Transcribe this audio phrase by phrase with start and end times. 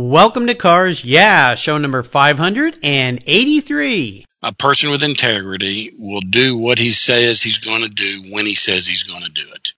[0.00, 4.24] Welcome to Cars Yeah, show number 583.
[4.44, 8.54] A person with integrity will do what he says he's going to do when he
[8.54, 9.72] says he's going to do it.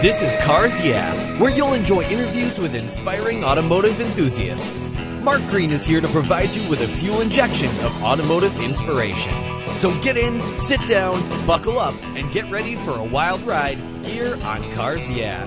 [0.00, 4.88] This is Cars Yeah, where you'll enjoy interviews with inspiring automotive enthusiasts.
[5.20, 9.34] Mark Green is here to provide you with a fuel injection of automotive inspiration.
[9.76, 14.38] So get in, sit down, buckle up, and get ready for a wild ride here
[14.44, 15.46] on Cars Yeah.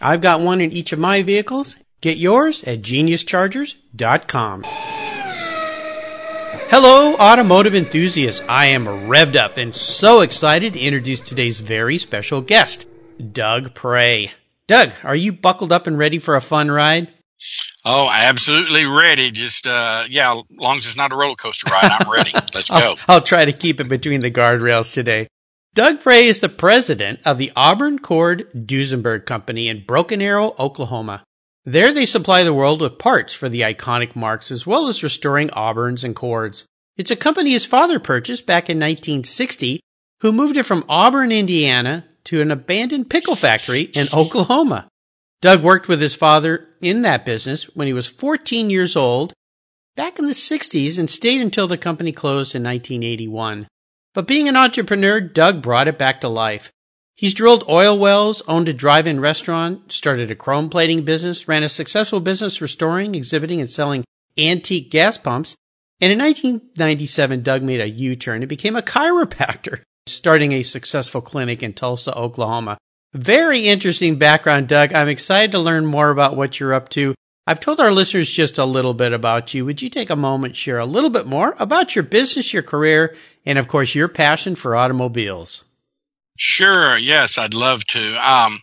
[0.00, 1.76] I've got one in each of my vehicles.
[2.00, 4.64] Get yours at geniuschargers.com.
[6.68, 8.44] Hello, automotive enthusiasts.
[8.48, 12.86] I am revved up and so excited to introduce today's very special guest,
[13.32, 14.32] Doug Pray.
[14.66, 17.08] Doug, are you buckled up and ready for a fun ride?
[17.84, 19.30] Oh, absolutely ready.
[19.30, 22.32] Just, uh, yeah, as long as it's not a roller coaster ride, I'm ready.
[22.54, 22.76] Let's go.
[22.76, 25.28] I'll, I'll try to keep it between the guardrails today.
[25.76, 31.22] Doug Pray is the president of the Auburn Cord Duesenberg Company in Broken Arrow, Oklahoma.
[31.66, 35.50] There they supply the world with parts for the iconic marks as well as restoring
[35.50, 36.64] Auburns and Cords.
[36.96, 39.80] It's a company his father purchased back in 1960
[40.22, 44.88] who moved it from Auburn, Indiana to an abandoned pickle factory in Oklahoma.
[45.42, 49.34] Doug worked with his father in that business when he was 14 years old
[49.94, 53.66] back in the 60s and stayed until the company closed in 1981.
[54.16, 56.72] But being an entrepreneur, Doug brought it back to life.
[57.16, 61.68] He's drilled oil wells, owned a drive-in restaurant, started a chrome plating business, ran a
[61.68, 64.04] successful business restoring, exhibiting, and selling
[64.38, 65.54] antique gas pumps.
[66.00, 71.62] And in 1997, Doug made a U-turn and became a chiropractor, starting a successful clinic
[71.62, 72.78] in Tulsa, Oklahoma.
[73.12, 74.94] Very interesting background, Doug.
[74.94, 77.14] I'm excited to learn more about what you're up to.
[77.48, 79.64] I've told our listeners just a little bit about you.
[79.64, 83.14] Would you take a moment, share a little bit more about your business, your career,
[83.44, 85.64] and of course, your passion for automobiles?
[86.36, 86.98] Sure.
[86.98, 88.14] Yes, I'd love to.
[88.14, 88.60] Um,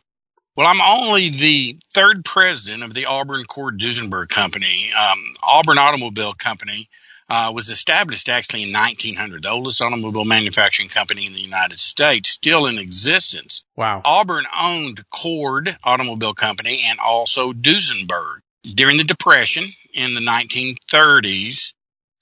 [0.58, 4.92] well, I'm only the third president of the Auburn Cord Duesenberg Company.
[4.92, 6.90] Um, Auburn Automobile Company
[7.30, 12.30] uh, was established actually in 1900, the oldest automobile manufacturing company in the United States,
[12.30, 13.64] still in existence.
[13.78, 14.02] Wow.
[14.04, 18.43] Auburn owned Cord Automobile Company and also Duesenberg.
[18.64, 21.74] During the Depression in the 1930s,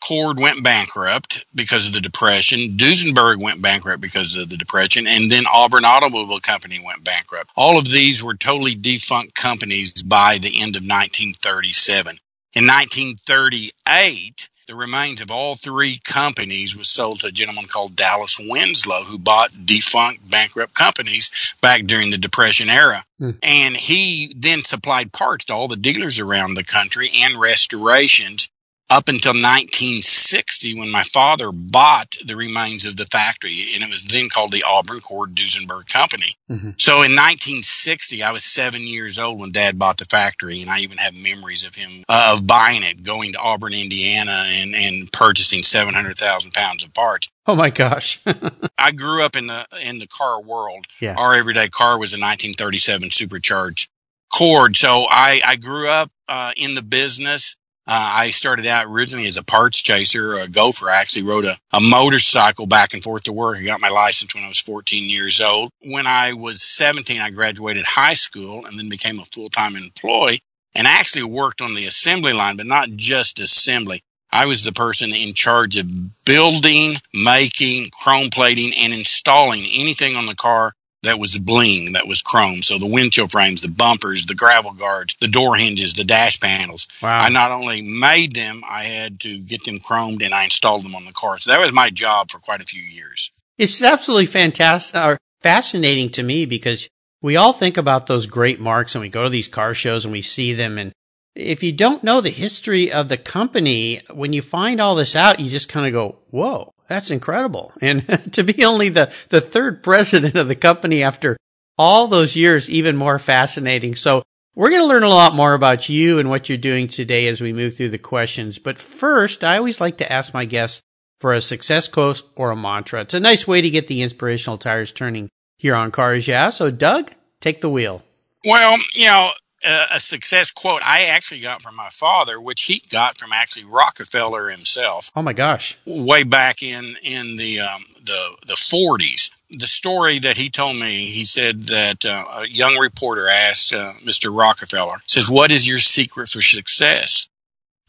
[0.01, 2.77] Cord went bankrupt because of the depression.
[2.77, 7.51] Duesenberg went bankrupt because of the depression, and then Auburn Automobile Company went bankrupt.
[7.55, 12.17] All of these were totally defunct companies by the end of 1937.
[12.53, 18.39] In 1938, the remains of all three companies was sold to a gentleman called Dallas
[18.39, 23.03] Winslow, who bought defunct, bankrupt companies back during the Depression era.
[23.19, 23.37] Mm.
[23.41, 28.49] And he then supplied parts to all the dealers around the country and restorations
[28.91, 34.03] up until 1960 when my father bought the remains of the factory and it was
[34.03, 36.35] then called the Auburn Cord Duesenberg Company.
[36.49, 36.71] Mm-hmm.
[36.77, 40.79] So in 1960 I was 7 years old when dad bought the factory and I
[40.79, 45.11] even have memories of him uh, of buying it going to Auburn Indiana and and
[45.11, 47.31] purchasing 700,000 pounds of parts.
[47.47, 48.19] Oh my gosh.
[48.77, 50.85] I grew up in the in the car world.
[50.99, 51.15] Yeah.
[51.15, 53.89] Our everyday car was a 1937 supercharged
[54.33, 54.75] Cord.
[54.75, 57.55] So I I grew up uh, in the business
[57.87, 60.89] uh, I started out originally as a parts chaser, a gopher.
[60.89, 63.57] I actually rode a, a motorcycle back and forth to work.
[63.57, 65.71] I got my license when I was 14 years old.
[65.81, 70.41] When I was 17, I graduated high school and then became a full-time employee
[70.75, 74.03] and actually worked on the assembly line, but not just assembly.
[74.31, 80.27] I was the person in charge of building, making, chrome plating, and installing anything on
[80.27, 82.61] the car that was bling, that was chrome.
[82.61, 86.87] So the windshield frames, the bumpers, the gravel guards, the door hinges, the dash panels.
[87.01, 87.19] Wow.
[87.19, 90.95] I not only made them, I had to get them chromed and I installed them
[90.95, 91.39] on the car.
[91.39, 93.31] So that was my job for quite a few years.
[93.57, 96.87] It's absolutely fantastic or fascinating to me because
[97.21, 100.11] we all think about those great marks and we go to these car shows and
[100.11, 100.77] we see them.
[100.77, 100.91] And
[101.35, 105.39] if you don't know the history of the company, when you find all this out,
[105.39, 107.71] you just kind of go, whoa, that's incredible.
[107.81, 111.37] And to be only the, the third president of the company after
[111.77, 113.95] all those years, even more fascinating.
[113.95, 114.23] So
[114.55, 117.39] we're going to learn a lot more about you and what you're doing today as
[117.39, 118.59] we move through the questions.
[118.59, 120.81] But first, I always like to ask my guests
[121.21, 123.01] for a success quote or a mantra.
[123.01, 126.49] It's a nice way to get the inspirational tires turning here on Cars Yeah.
[126.49, 128.03] So, Doug, take the wheel.
[128.43, 129.31] Well, you know,
[129.63, 134.49] a success quote I actually got from my father, which he got from actually Rockefeller
[134.49, 135.11] himself.
[135.15, 135.77] Oh my gosh!
[135.85, 141.05] Way back in in the um, the the 40s, the story that he told me,
[141.05, 144.35] he said that uh, a young reporter asked uh, Mr.
[144.35, 147.27] Rockefeller, says, "What is your secret for success?"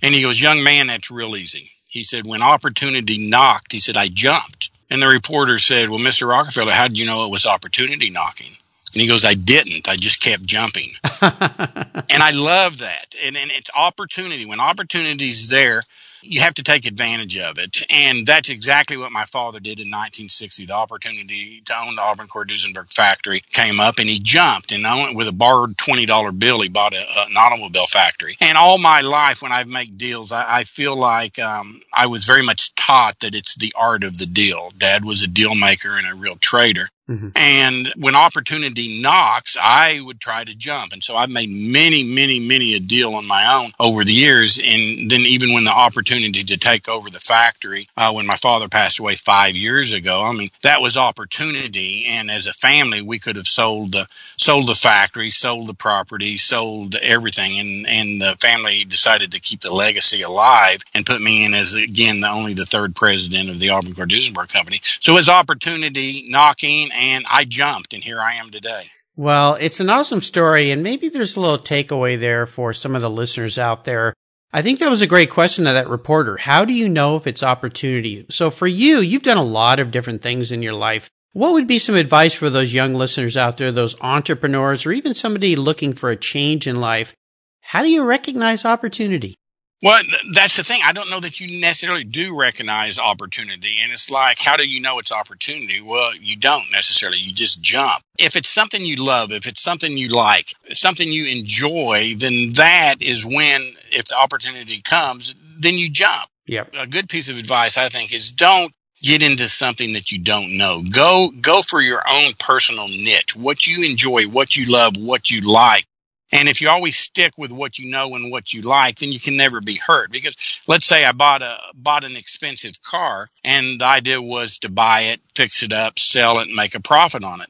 [0.03, 3.97] And he goes, "Young man, that's real easy." He said, "When opportunity knocked, he said
[3.97, 6.29] I jumped." And the reporter said, "Well, Mr.
[6.29, 8.57] Rockefeller, how did you know it was opportunity knocking?"
[8.93, 9.89] And he goes, I didn't.
[9.89, 10.91] I just kept jumping.
[11.23, 13.15] and I love that.
[13.23, 14.45] And, and it's opportunity.
[14.45, 15.83] When opportunity's there,
[16.23, 17.85] you have to take advantage of it.
[17.91, 20.67] And that's exactly what my father did in 1960.
[20.67, 24.87] The opportunity to own the Auburn Cord Duesenberg factory came up and he jumped and
[24.87, 26.61] I went with a borrowed $20 bill.
[26.61, 28.37] He bought a, an automobile factory.
[28.41, 32.25] And all my life when I make deals, I, I feel like um, I was
[32.25, 34.73] very much taught that it's the art of the deal.
[34.79, 36.89] Dad was a deal maker and a real trader.
[37.09, 37.31] Mm-hmm.
[37.35, 40.93] And when opportunity knocks, I would try to jump.
[40.93, 44.61] And so I've made many, many, many a deal on my own over the years.
[44.63, 48.69] And then even when the opportunity to take over the factory, uh, when my father
[48.69, 52.07] passed away five years ago, I mean, that was opportunity.
[52.07, 54.07] And as a family, we could have sold the,
[54.37, 57.59] sold the factory, sold the property, sold everything.
[57.59, 61.75] And, and the family decided to keep the legacy alive and put me in as,
[61.75, 64.81] again, the only the third president of the Auburn Cord Duesenberg Company.
[65.01, 68.85] So as opportunity knocking and I jumped, and here I am today.
[69.17, 73.03] Well, it's an awesome story, and maybe there's a little takeaway there for some of
[73.03, 74.15] the listeners out there.
[74.53, 76.37] I think that was a great question to that reporter.
[76.37, 78.25] How do you know if it's opportunity?
[78.31, 81.11] So for you, you've done a lot of different things in your life.
[81.33, 85.15] What would be some advice for those young listeners out there, those entrepreneurs, or even
[85.15, 87.15] somebody looking for a change in life?
[87.63, 89.35] How do you recognize opportunity?
[89.83, 90.01] Well,
[90.33, 90.81] that's the thing.
[90.85, 93.81] I don't know that you necessarily do recognize opportunity.
[93.83, 95.81] And it's like, how do you know it's opportunity?
[95.81, 97.19] Well, you don't necessarily.
[97.19, 98.01] You just jump.
[98.17, 102.97] If it's something you love, if it's something you like, something you enjoy, then that
[103.01, 106.31] is when, if the opportunity comes, then you jump.
[106.47, 106.75] Yep.
[106.75, 110.57] A good piece of advice, I think, is don't get into something that you don't
[110.57, 110.85] know.
[110.89, 115.41] Go, go for your own personal niche, what you enjoy, what you love, what you
[115.41, 115.87] like
[116.33, 119.21] and if you always stick with what you know and what you like, then you
[119.21, 120.11] can never be hurt.
[120.11, 120.35] Because
[120.67, 125.03] let's say I bought a bought an expensive car and the idea was to buy
[125.13, 127.49] it, fix it up, sell it, and make a profit on it.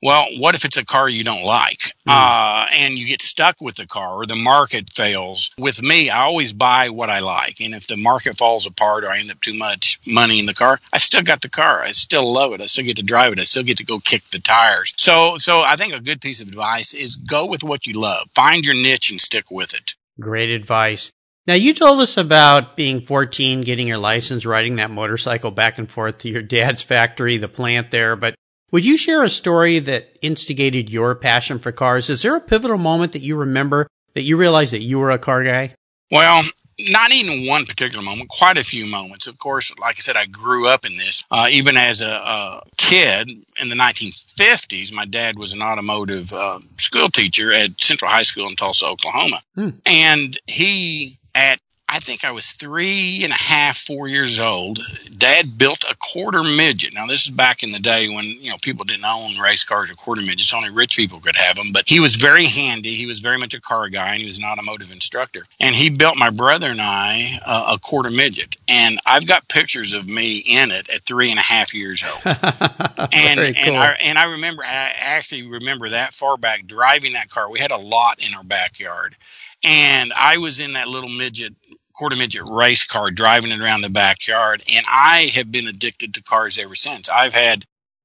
[0.00, 2.12] Well, what if it's a car you don't like mm.
[2.12, 5.50] uh, and you get stuck with the car or the market fails?
[5.58, 7.60] With me, I always buy what I like.
[7.60, 10.54] And if the market falls apart or I end up too much money in the
[10.54, 11.82] car, I still got the car.
[11.82, 12.60] I still love it.
[12.60, 13.40] I still get to drive it.
[13.40, 14.94] I still get to go kick the tires.
[14.96, 18.28] So, so I think a good piece of advice is go with what you love.
[18.34, 19.94] Find your niche and stick with it.
[20.20, 21.12] Great advice.
[21.48, 25.90] Now, you told us about being 14, getting your license, riding that motorcycle back and
[25.90, 28.34] forth to your dad's factory, the plant there, but
[28.70, 32.10] would you share a story that instigated your passion for cars?
[32.10, 35.18] Is there a pivotal moment that you remember that you realized that you were a
[35.18, 35.74] car guy?
[36.10, 36.42] Well,
[36.78, 39.26] not even one particular moment, quite a few moments.
[39.26, 41.24] Of course, like I said, I grew up in this.
[41.30, 43.28] Uh, even as a, a, kid
[43.60, 48.48] in the 1950s, my dad was an automotive uh, school teacher at Central High School
[48.48, 49.40] in Tulsa, Oklahoma.
[49.54, 49.70] Hmm.
[49.84, 51.58] And he, at
[51.90, 54.78] I think I was three and a half, four years old.
[55.16, 56.92] Dad built a quarter midget.
[56.92, 59.90] Now, this is back in the day when, you know, people didn't own race cars
[59.90, 60.52] or quarter midgets.
[60.52, 61.72] Only rich people could have them.
[61.72, 62.94] But he was very handy.
[62.94, 65.44] He was very much a car guy and he was an automotive instructor.
[65.58, 68.56] And he built my brother and I uh, a quarter midget.
[68.68, 72.20] And I've got pictures of me in it at three and a half years old.
[72.26, 73.64] and, very cool.
[73.64, 77.50] and, I, and I remember, I actually remember that far back driving that car.
[77.50, 79.16] We had a lot in our backyard.
[79.64, 81.54] And I was in that little midget
[81.98, 84.62] quarter midget race car driving it around the backyard.
[84.72, 87.08] And I have been addicted to cars ever since.
[87.08, 87.64] I've had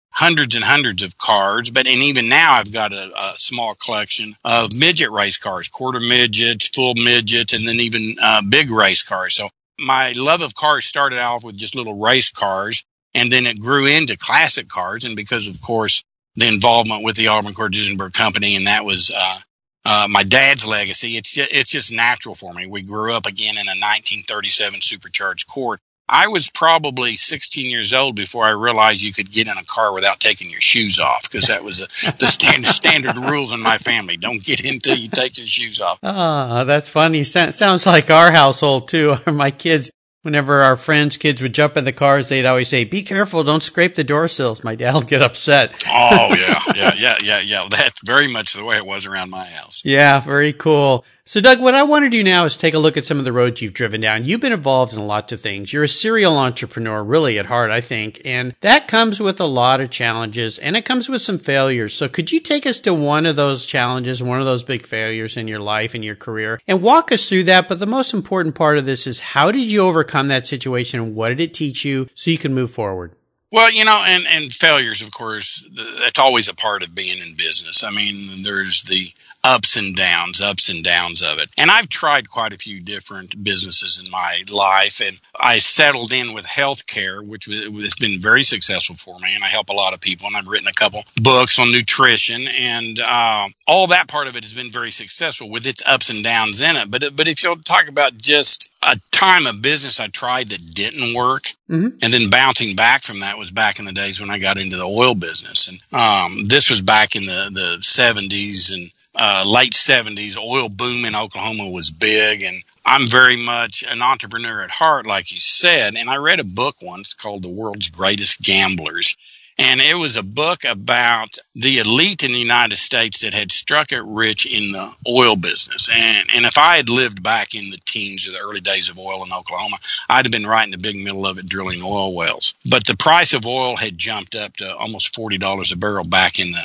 [0.10, 4.36] hundreds and hundreds of cars, but and even now I've got a, a small collection
[4.44, 9.36] of midget race cars, quarter midgets, full midgets, and then even uh, big race cars.
[9.36, 12.84] So my love of cars started off with just little race cars,
[13.14, 15.06] and then it grew into classic cars.
[15.06, 16.04] And because, of course,
[16.36, 19.40] the involvement with the Auburn Cord Duesenberg Company, and that was uh,
[19.86, 21.18] uh, my dad's legacy.
[21.18, 22.68] It's just, it's just natural for me.
[22.68, 25.80] We grew up again in a 1937 supercharged Cord.
[26.08, 29.94] I was probably 16 years old before I realized you could get in a car
[29.94, 31.88] without taking your shoes off because that was a,
[32.20, 34.18] the standard standard rules in my family.
[34.18, 36.00] Don't get in until you take your shoes off.
[36.04, 37.24] Ah, that's funny.
[37.24, 39.18] sounds like our household too.
[39.32, 39.92] my kids
[40.24, 43.44] Whenever our friends' kids would jump in the cars, they'd always say, "Be careful!
[43.44, 45.84] Don't scrape the door sills." My dad would get upset.
[45.94, 47.68] oh yeah, yeah, yeah, yeah, yeah.
[47.70, 49.82] That's very much the way it was around my house.
[49.86, 51.06] Yeah, very cool.
[51.26, 53.24] So, Doug, what I want to do now is take a look at some of
[53.24, 54.26] the roads you've driven down.
[54.26, 55.72] You've been involved in lots of things.
[55.72, 59.80] You're a serial entrepreneur, really at heart, I think, and that comes with a lot
[59.80, 61.94] of challenges and it comes with some failures.
[61.94, 65.38] So, could you take us to one of those challenges, one of those big failures
[65.38, 67.70] in your life and your career, and walk us through that?
[67.70, 71.16] But the most important part of this is how did you overcome that situation and
[71.16, 73.16] what did it teach you so you can move forward?
[73.54, 75.64] Well, you know, and and failures, of course,
[76.02, 77.84] that's always a part of being in business.
[77.84, 81.50] I mean, there's the ups and downs, ups and downs of it.
[81.58, 86.34] And I've tried quite a few different businesses in my life, and I settled in
[86.34, 89.36] with healthcare, which has been very successful for me.
[89.36, 92.48] And I help a lot of people, and I've written a couple books on nutrition,
[92.48, 96.24] and uh, all that part of it has been very successful with its ups and
[96.24, 96.90] downs in it.
[96.90, 101.16] But but if you'll talk about just a time of business I tried that didn't
[101.16, 101.98] work, mm-hmm.
[102.02, 104.78] and then bouncing back from that was back in the days when I got into
[104.78, 109.74] the oil business, and um, this was back in the the seventies and uh, late
[109.74, 112.42] 70s, oil boom in Oklahoma was big.
[112.42, 115.96] And I'm very much an entrepreneur at heart, like you said.
[115.96, 119.16] And I read a book once called The World's Greatest Gamblers.
[119.60, 123.92] And it was a book about the elite in the United States that had struck
[123.92, 125.90] it rich in the oil business.
[125.94, 128.98] And, and if I had lived back in the teens or the early days of
[128.98, 129.78] oil in Oklahoma,
[130.10, 132.56] I'd have been right in the big middle of it drilling oil wells.
[132.68, 136.52] But the price of oil had jumped up to almost $40 a barrel back in
[136.52, 136.64] the,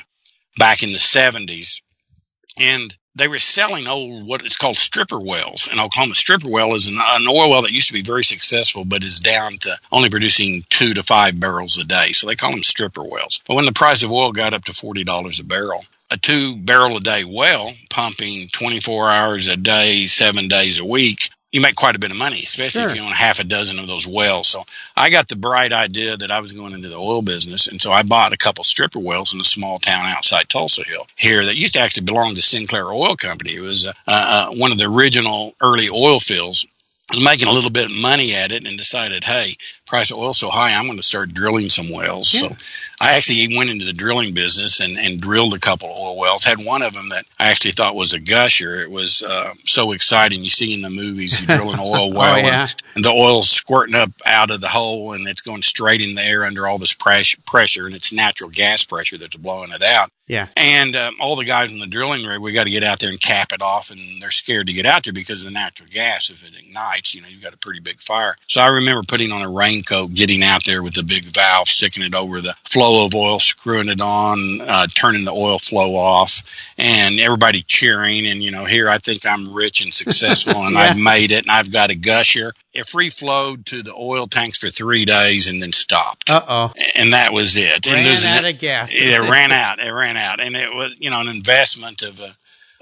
[0.56, 1.82] back in the 70s
[2.60, 6.14] and they were selling old what is called stripper wells in Oklahoma.
[6.14, 9.20] Stripper well is an, an, oil well that used to be very successful, but is
[9.20, 12.12] down to only producing two to five barrels a day.
[12.12, 13.42] So they call them stripper wells.
[13.46, 16.56] But when the price of oil got up to forty dollars a barrel, a two
[16.56, 21.76] barrel a day well pumping 24 hours a day, seven days a week you make
[21.76, 22.90] quite a bit of money, especially sure.
[22.90, 24.48] if you own half a dozen of those wells.
[24.48, 24.64] So
[24.96, 27.90] I got the bright idea that I was going into the oil business, and so
[27.90, 31.56] I bought a couple stripper wells in a small town outside Tulsa Hill here that
[31.56, 33.54] used to actually belong to Sinclair Oil Company.
[33.54, 36.66] It was uh, uh, one of the original early oil fields
[37.10, 39.56] was making a little bit of money at it and decided, hey,
[39.88, 42.32] price of oil so high, I'm going to start drilling some wells.
[42.34, 42.40] Yeah.
[42.40, 42.56] So
[43.00, 46.44] I actually went into the drilling business and, and drilled a couple of oil wells.
[46.44, 48.80] Had one of them that I actually thought was a gusher.
[48.80, 50.44] It was uh, so exciting.
[50.44, 52.62] You see in the movies, you drill an oil well, oh, yeah.
[52.62, 56.14] and, and, the oil's squirting up out of the hole and it's going straight in
[56.14, 60.10] the air under all this pressure, and it's natural gas pressure that's blowing it out.
[60.28, 60.48] Yeah.
[60.56, 63.08] And um, all the guys in the drilling rig, we got to get out there
[63.08, 65.88] and cap it off, and they're scared to get out there because of the natural
[65.90, 66.28] gas.
[66.28, 68.36] If it ignites, you know, you've got a pretty big fire.
[68.46, 72.02] So I remember putting on a raincoat, getting out there with the big valve, sticking
[72.02, 76.42] it over the flow of oil, screwing it on, uh, turning the oil flow off,
[76.76, 78.26] and everybody cheering.
[78.26, 80.80] And, you know, here I think I'm rich and successful, and yeah.
[80.80, 82.54] I've made it, and I've got a gusher.
[82.72, 86.30] It free flowed to the oil tanks for three days and then stopped.
[86.30, 86.72] Uh oh.
[86.94, 87.86] And that was it.
[87.86, 88.92] Ran and out of gas.
[88.94, 89.80] It ran out.
[89.80, 92.36] It ran out, and it was you know an investment of a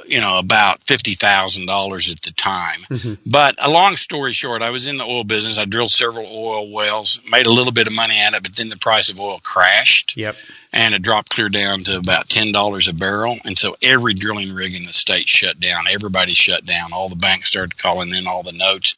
[0.05, 2.81] you know about fifty thousand dollars at the time.
[2.91, 3.15] Mm-hmm.
[3.25, 5.59] But a long story short, I was in the oil business.
[5.59, 8.69] I drilled several oil wells, made a little bit of money at it, but then
[8.69, 10.17] the price of oil crashed.
[10.17, 10.37] Yep.
[10.73, 14.53] And it dropped clear down to about ten dollars a barrel, and so every drilling
[14.53, 15.85] rig in the state shut down.
[15.91, 16.93] Everybody shut down.
[16.93, 18.97] All the banks started calling in all the notes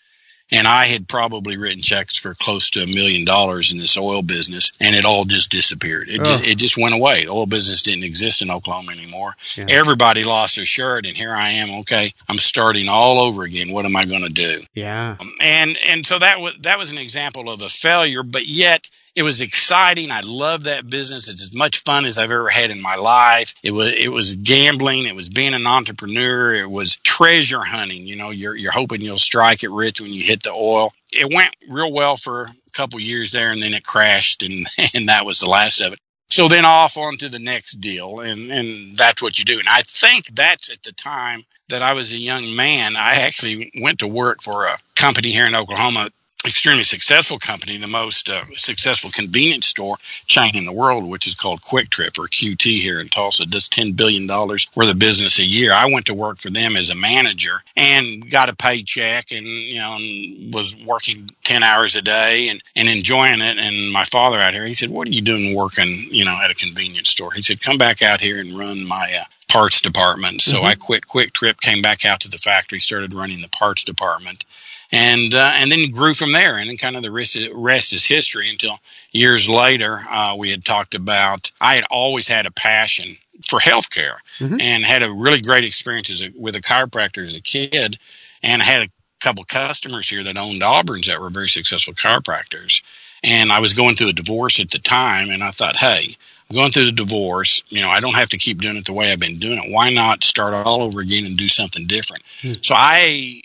[0.51, 4.23] and I had probably written checks for close to a million dollars in this oil
[4.23, 6.09] business, and it all just disappeared.
[6.09, 6.25] It, oh.
[6.25, 7.25] just, it just went away.
[7.25, 9.35] The oil business didn't exist in Oklahoma anymore.
[9.57, 9.67] Yeah.
[9.69, 11.81] Everybody lost their shirt, and here I am.
[11.81, 13.73] Okay, I'm starting all over again.
[13.73, 14.63] What am I going to do?
[14.75, 15.17] Yeah.
[15.19, 18.91] Um, and and so that was that was an example of a failure, but yet
[19.19, 20.13] it was exciting.
[20.13, 21.27] I love that business.
[21.27, 23.53] It's as much fun as I've ever had in my life.
[23.65, 25.07] It was it was gambling.
[25.07, 26.55] It was being an entrepreneur.
[26.55, 28.07] It was treasure hunting.
[28.07, 30.93] You know, you're you're hoping you'll strike it rich when you hit the oil.
[31.13, 35.09] It went real well for a couple years there, and then it crashed, and and
[35.09, 35.99] that was the last of it.
[36.31, 39.59] So then off on to the next deal, and and that's what you do.
[39.59, 42.95] And I think that's at the time that I was a young man.
[42.95, 46.11] I actually went to work for a company here in Oklahoma
[46.45, 51.35] extremely successful company, the most uh, successful convenience store chain in the world, which is
[51.35, 55.73] called QuikTrip or QT here in Tulsa, does $10 billion worth of business a year.
[55.73, 59.79] I went to work for them as a manager and got a paycheck and, you
[59.79, 63.59] know, and was working 10 hours a day and, and enjoying it.
[63.59, 66.53] And my father out here, he said, what are you doing working, you know, at
[66.53, 67.33] a convenience store?
[67.33, 70.43] He said, come back out here and run my uh, parts department.
[70.43, 70.67] So mm-hmm.
[70.67, 74.45] I quit QuikTrip, came back out to the factory, started running the parts department
[74.91, 76.57] and uh, and then grew from there.
[76.57, 78.49] And then kind of the rest, rest is history.
[78.51, 78.79] Until
[79.13, 83.17] years later, uh, we had talked about I had always had a passion
[83.49, 84.61] for healthcare mm-hmm.
[84.61, 87.99] and had a really great experience as a, with a chiropractor as a kid,
[88.43, 88.91] and I had a
[89.21, 92.83] couple customers here that owned Auburn's that were very successful chiropractors.
[93.25, 96.07] And I was going through a divorce at the time, and I thought, hey,
[96.49, 97.65] I'm going through the divorce.
[97.69, 99.73] You know, I don't have to keep doing it the way I've been doing it.
[99.73, 102.23] Why not start all over again and do something different?
[102.41, 102.53] Hmm.
[102.63, 103.43] So I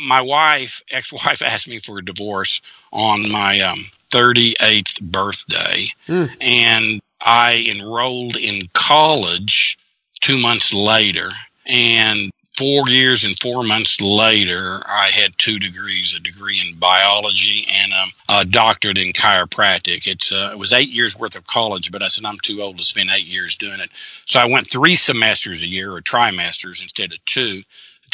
[0.00, 2.60] my wife, ex-wife, asked me for a divorce
[2.92, 6.30] on my um, 38th birthday, mm.
[6.40, 9.78] and I enrolled in college
[10.20, 11.30] two months later.
[11.66, 17.66] And four years and four months later, I had two degrees: a degree in biology
[17.70, 20.06] and a, a doctorate in chiropractic.
[20.06, 22.78] It's uh, it was eight years worth of college, but I said I'm too old
[22.78, 23.90] to spend eight years doing it.
[24.26, 27.62] So I went three semesters a year, or trimesters, instead of two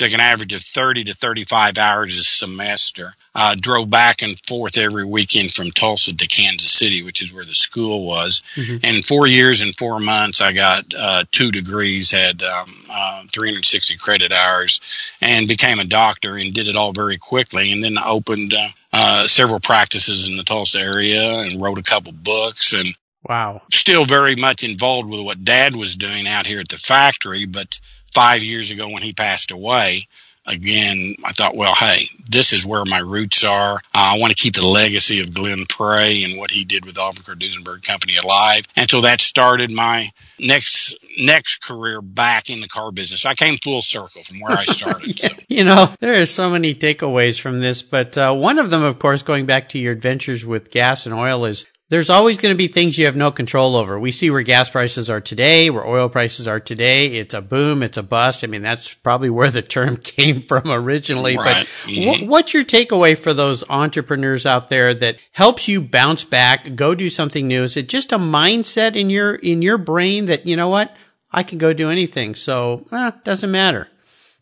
[0.00, 3.12] took an average of 30 to 35 hours a semester.
[3.34, 7.44] Uh, drove back and forth every weekend from Tulsa to Kansas City, which is where
[7.44, 8.42] the school was.
[8.56, 8.76] Mm-hmm.
[8.82, 13.98] And four years and four months, I got uh, two degrees, had um, uh, 360
[13.98, 14.80] credit hours,
[15.20, 17.70] and became a doctor and did it all very quickly.
[17.70, 21.82] And then I opened uh, uh, several practices in the Tulsa area and wrote a
[21.82, 22.96] couple books and
[23.28, 23.60] Wow.
[23.70, 27.78] Still very much involved with what dad was doing out here at the factory, but
[28.12, 30.06] five years ago when he passed away,
[30.46, 33.76] again, I thought, well, hey, this is where my roots are.
[33.76, 36.98] Uh, I want to keep the legacy of Glenn Pray and what he did with
[36.98, 38.64] Auburn Duesenberg Company alive.
[38.76, 43.26] And so that started my next next career back in the car business.
[43.26, 45.20] I came full circle from where I started.
[45.20, 45.34] yeah, so.
[45.48, 48.98] You know, there are so many takeaways from this, but uh, one of them, of
[48.98, 52.56] course, going back to your adventures with gas and oil, is there's always going to
[52.56, 53.98] be things you have no control over.
[53.98, 57.16] We see where gas prices are today, where oil prices are today.
[57.16, 58.44] It's a boom, it's a bust.
[58.44, 61.36] I mean, that's probably where the term came from originally.
[61.36, 61.66] Right.
[61.66, 62.28] But mm-hmm.
[62.28, 67.10] what's your takeaway for those entrepreneurs out there that helps you bounce back, go do
[67.10, 67.64] something new?
[67.64, 70.94] Is it just a mindset in your in your brain that you know what
[71.32, 73.88] I can go do anything, so eh, doesn't matter?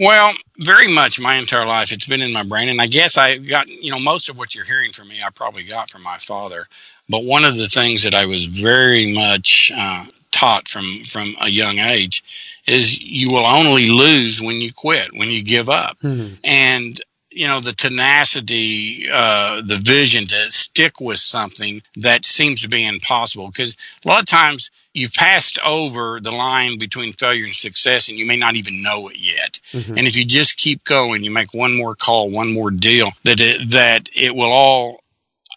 [0.00, 1.90] Well, very much my entire life.
[1.90, 2.68] It's been in my brain.
[2.68, 5.30] And I guess I got, you know, most of what you're hearing from me, I
[5.30, 6.66] probably got from my father.
[7.08, 11.48] But one of the things that I was very much uh, taught from from a
[11.48, 12.24] young age
[12.66, 16.34] is you will only lose when you quit, when you give up, mm-hmm.
[16.44, 22.68] and you know the tenacity, uh, the vision to stick with something that seems to
[22.68, 23.46] be impossible.
[23.46, 28.18] Because a lot of times you've passed over the line between failure and success, and
[28.18, 29.60] you may not even know it yet.
[29.72, 29.96] Mm-hmm.
[29.96, 33.40] And if you just keep going, you make one more call, one more deal, that
[33.40, 35.00] it, that it will all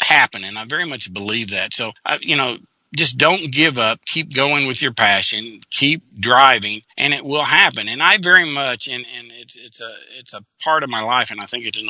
[0.02, 0.44] happen.
[0.44, 1.74] And I very much believe that.
[1.74, 2.58] So, I, you know,
[2.96, 4.04] just don't give up.
[4.06, 5.62] Keep going with your passion.
[5.70, 7.88] Keep driving, and it will happen.
[7.88, 11.32] And I very much, and, and it's it's a it's a part of my life,
[11.32, 11.90] and I think it's an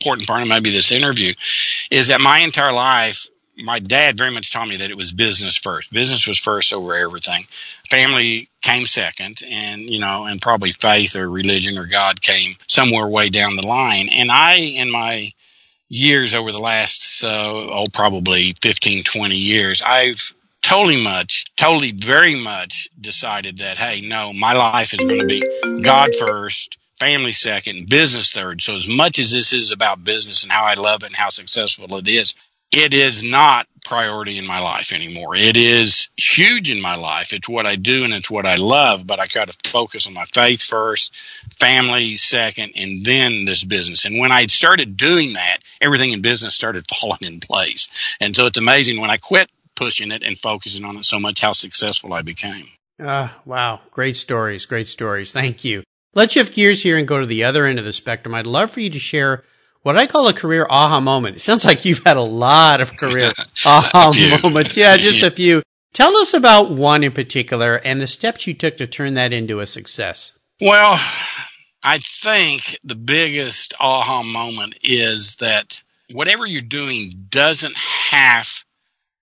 [0.00, 1.32] important part of maybe this interview,
[1.90, 5.56] is that my entire life, my dad very much taught me that it was business
[5.56, 5.92] first.
[5.92, 7.44] Business was first over everything.
[7.88, 13.06] Family came second, and you know, and probably faith or religion or God came somewhere
[13.06, 14.08] way down the line.
[14.08, 15.32] And I, in my
[15.88, 22.34] years over the last, so oh, probably 15, 20 years, I've totally much, totally very
[22.34, 27.88] much decided that, hey, no, my life is going to be God first, family second,
[27.88, 28.62] business third.
[28.62, 31.28] So as much as this is about business and how I love it and how
[31.28, 32.34] successful it is,
[32.72, 35.36] it is not priority in my life anymore.
[35.36, 37.32] It is huge in my life.
[37.32, 40.14] It's what I do and it's what I love, but I got to focus on
[40.14, 41.14] my faith first,
[41.60, 44.04] family second, and then this business.
[44.04, 47.88] And when I started doing that, everything in business started falling in place.
[48.20, 51.40] And so it's amazing when I quit pushing it and focusing on it so much
[51.40, 52.66] how successful I became.
[52.98, 53.80] Uh, wow.
[53.90, 54.66] Great stories.
[54.66, 55.30] Great stories.
[55.30, 55.84] Thank you.
[56.14, 58.34] Let's shift gears here and go to the other end of the spectrum.
[58.34, 59.44] I'd love for you to share
[59.86, 61.36] what I call a career aha moment.
[61.36, 63.30] It sounds like you've had a lot of career
[63.64, 64.10] aha
[64.42, 64.76] moments.
[64.76, 65.62] Yeah, just a few.
[65.92, 69.60] Tell us about one in particular and the steps you took to turn that into
[69.60, 70.32] a success.
[70.60, 70.98] Well,
[71.84, 78.64] I think the biggest aha moment is that whatever you're doing doesn't have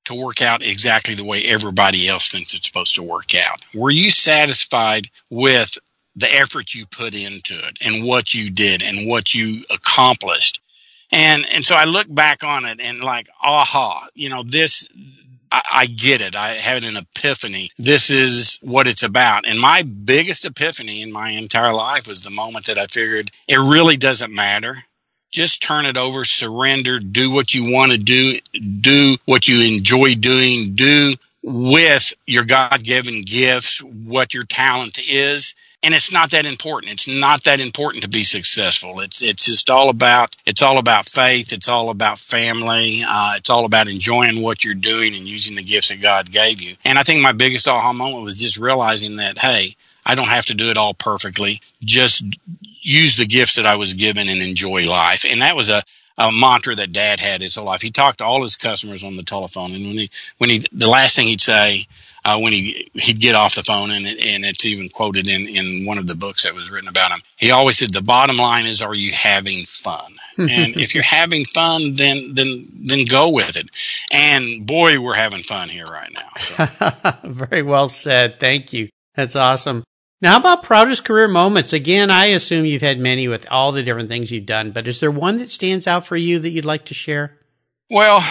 [0.06, 3.60] to work out exactly the way everybody else thinks it's supposed to work out.
[3.74, 5.78] Were you satisfied with
[6.16, 10.60] the effort you put into it and what you did and what you accomplished.
[11.12, 14.88] And, and so I look back on it and like, aha, you know, this,
[15.50, 16.34] I, I get it.
[16.34, 17.70] I had an epiphany.
[17.78, 19.46] This is what it's about.
[19.46, 23.58] And my biggest epiphany in my entire life was the moment that I figured it
[23.58, 24.84] really doesn't matter
[25.34, 28.38] just turn it over, surrender, do what you want to do,
[28.80, 35.54] do what you enjoy doing, do with your God given gifts what your talent is,
[35.84, 36.92] and it's not that important.
[36.92, 39.00] It's not that important to be successful.
[39.00, 41.52] It's it's just all about it's all about faith.
[41.52, 43.04] It's all about family.
[43.06, 46.62] Uh, it's all about enjoying what you're doing and using the gifts that God gave
[46.62, 46.74] you.
[46.84, 50.46] And I think my biggest aha moment was just realizing that hey, I don't have
[50.46, 51.60] to do it all perfectly.
[51.82, 52.24] Just
[52.80, 55.26] use the gifts that I was given and enjoy life.
[55.28, 55.82] And that was a
[56.16, 57.82] a mantra that dad had his whole life.
[57.82, 60.88] He talked to all his customers on the telephone, and when he when he the
[60.88, 61.86] last thing he'd say
[62.24, 65.46] uh, when he he'd get off the phone, and it, and it's even quoted in
[65.46, 67.20] in one of the books that was written about him.
[67.36, 70.14] He always said, "The bottom line is, are you having fun?
[70.38, 73.70] and if you're having fun, then then then go with it."
[74.10, 76.28] And boy, we're having fun here right now.
[76.38, 77.18] So.
[77.28, 78.40] Very well said.
[78.40, 78.88] Thank you.
[79.14, 79.84] That's awesome.
[80.20, 81.74] Now, how about proudest career moments?
[81.74, 84.98] Again, I assume you've had many with all the different things you've done, but is
[85.00, 87.38] there one that stands out for you that you'd like to share?
[87.90, 88.24] Well,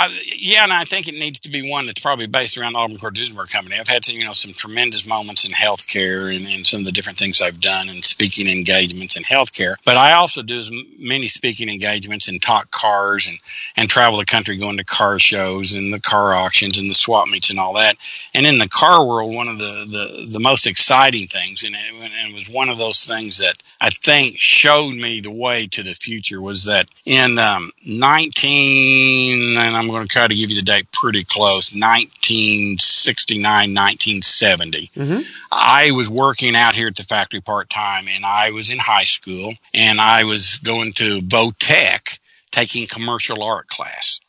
[0.00, 2.78] I, yeah, and I think it needs to be one that's probably based around the
[2.78, 3.78] Auburn Cord Duesenberg Company.
[3.78, 6.92] I've had some, you know, some tremendous moments in healthcare and, and some of the
[6.92, 9.74] different things I've done and speaking engagements in healthcare.
[9.84, 13.38] But I also do as many speaking engagements and talk cars and,
[13.76, 17.28] and travel the country going to car shows and the car auctions and the swap
[17.28, 17.98] meets and all that.
[18.32, 21.92] And in the car world, one of the, the, the most exciting things, and it,
[21.92, 25.82] and it was one of those things that I think showed me the way to
[25.82, 30.56] the future was that in um, 19, and I'm going to try to give you
[30.56, 34.90] the date pretty close 1969, 1970.
[34.94, 35.20] Mm-hmm.
[35.50, 39.04] I was working out here at the factory part time, and I was in high
[39.04, 42.18] school, and I was going to Votech
[42.50, 44.20] taking commercial art class.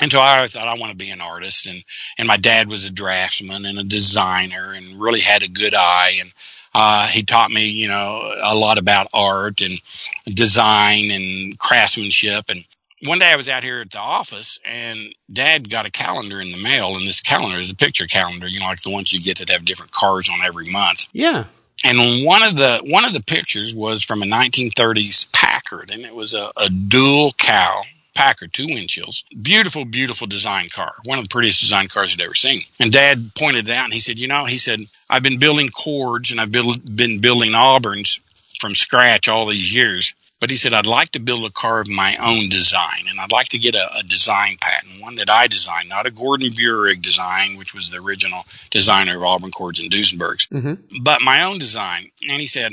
[0.00, 1.82] And so I thought I want to be an artist, and
[2.18, 6.18] and my dad was a draftsman and a designer, and really had a good eye,
[6.20, 6.32] and
[6.74, 9.80] uh, he taught me, you know, a lot about art and
[10.26, 12.64] design and craftsmanship, and
[13.02, 16.50] one day I was out here at the office and dad got a calendar in
[16.50, 19.20] the mail and this calendar is a picture calendar, you know, like the ones you
[19.20, 21.06] get that have different cars on every month.
[21.12, 21.44] Yeah.
[21.84, 26.14] And one of the one of the pictures was from a 1930s Packard and it
[26.14, 27.84] was a, a dual cowl
[28.16, 29.24] Packard, two windshields.
[29.40, 30.94] Beautiful, beautiful design car.
[31.04, 32.62] One of the prettiest design cars I'd ever seen.
[32.80, 35.68] And dad pointed it out and he said, you know, he said, I've been building
[35.68, 38.20] Cords and I've build, been building Auburns
[38.58, 40.14] from scratch all these years.
[40.38, 43.32] But he said, I'd like to build a car of my own design, and I'd
[43.32, 47.00] like to get a, a design patent, one that I designed, not a Gordon Buehrig
[47.00, 50.98] design, which was the original designer of Auburn Cords and Duesenbergs, mm-hmm.
[51.02, 52.10] but my own design.
[52.28, 52.72] And he said,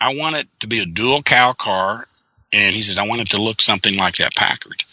[0.00, 2.06] I want it to be a dual cowl car,
[2.52, 4.84] and he says, I want it to look something like that Packard.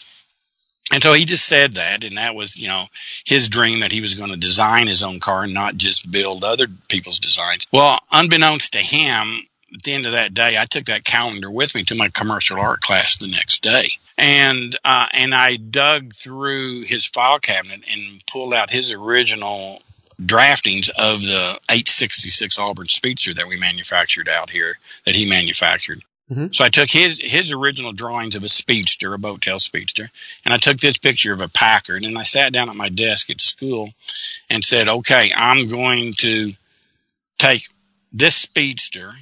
[0.92, 2.86] And so he just said that, and that was, you know,
[3.24, 6.42] his dream that he was going to design his own car and not just build
[6.42, 7.68] other people's designs.
[7.72, 11.74] Well, unbeknownst to him, at the end of that day, I took that calendar with
[11.74, 13.88] me to my commercial art class the next day.
[14.18, 19.82] And, uh, and I dug through his file cabinet and pulled out his original
[20.20, 26.02] draftings of the 866 Auburn Speedster that we manufactured out here, that he manufactured.
[26.30, 26.52] Mm-hmm.
[26.52, 30.10] So I took his his original drawings of a speedster, a boat tail speedster,
[30.44, 33.30] and I took this picture of a Packard, and I sat down at my desk
[33.30, 33.92] at school
[34.48, 36.52] and said, "Okay, I'm going to
[37.38, 37.68] take
[38.12, 39.12] this speedster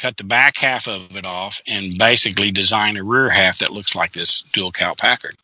[0.00, 3.94] cut the back half of it off, and basically design a rear half that looks
[3.94, 5.36] like this dual cowl Packard.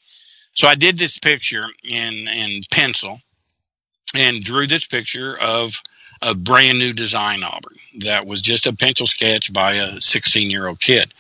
[0.55, 3.21] So I did this picture in in pencil
[4.15, 5.83] and drew this picture of
[6.23, 10.67] a brand new design Auburn that was just a pencil sketch by a 16 year
[10.67, 11.13] old kid,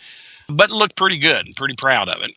[0.48, 1.46] but looked pretty good.
[1.46, 2.32] And pretty proud of it.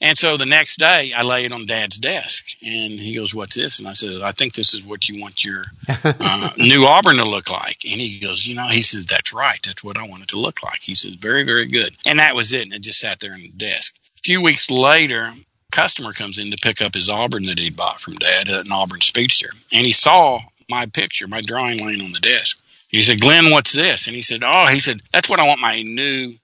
[0.00, 3.56] And so the next day, I lay it on Dad's desk, and he goes, "What's
[3.56, 7.16] this?" And I said, "I think this is what you want your uh, new Auburn
[7.16, 9.58] to look like." And he goes, "You know," he says, "That's right.
[9.64, 12.36] That's what I want it to look like." He says, "Very, very good." And that
[12.36, 12.62] was it.
[12.62, 13.96] And it just sat there on the desk.
[14.18, 15.34] A few weeks later,
[15.72, 18.72] customer comes in to pick up his Auburn that he'd bought from Dad, at an
[18.72, 22.60] Auburn Speedster, and he saw my picture, my drawing laying on the desk.
[22.86, 25.60] He said, "Glenn, what's this?" And he said, "Oh," he said, "That's what I want
[25.60, 26.36] my new."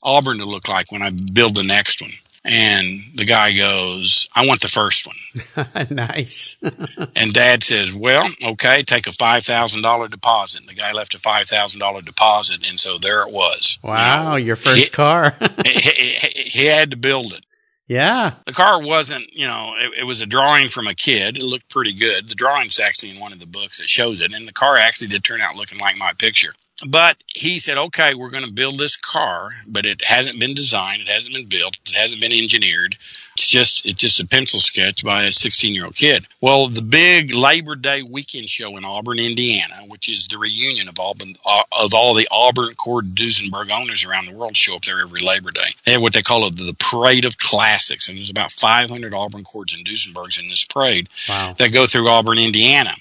[0.00, 2.12] Auburn to look like when I build the next one.
[2.48, 5.86] And the guy goes, I want the first one.
[5.90, 6.56] nice.
[7.16, 10.60] and dad says, Well, okay, take a $5,000 deposit.
[10.60, 12.66] And the guy left a $5,000 deposit.
[12.66, 13.78] And so there it was.
[13.82, 15.34] Wow, you know, your first he, car.
[15.64, 17.44] he, he, he, had to build it.
[17.86, 18.34] Yeah.
[18.46, 21.38] The car wasn't, you know, it, it, was a drawing from a kid.
[21.38, 22.28] It looked pretty good.
[22.28, 24.32] The drawing's actually in one of the books that shows it.
[24.32, 26.54] And the car actually did turn out looking like my picture
[26.86, 31.02] but he said, okay, we're going to build this car, but it hasn't been designed.
[31.02, 31.76] It hasn't been built.
[31.86, 32.96] It hasn't been engineered.
[33.34, 36.26] It's just, it's just a pencil sketch by a 16 year old kid.
[36.40, 40.98] Well, the big Labor Day weekend show in Auburn, Indiana, which is the reunion of
[40.98, 45.00] Auburn, uh, of all the Auburn Cord Duesenberg owners around the world show up there
[45.00, 45.74] every Labor Day.
[45.84, 48.08] They have what they call the Parade of Classics.
[48.08, 51.54] And there's about 500 Auburn Cords and Duesenbergs in this parade wow.
[51.58, 52.94] that go through Auburn, Indiana.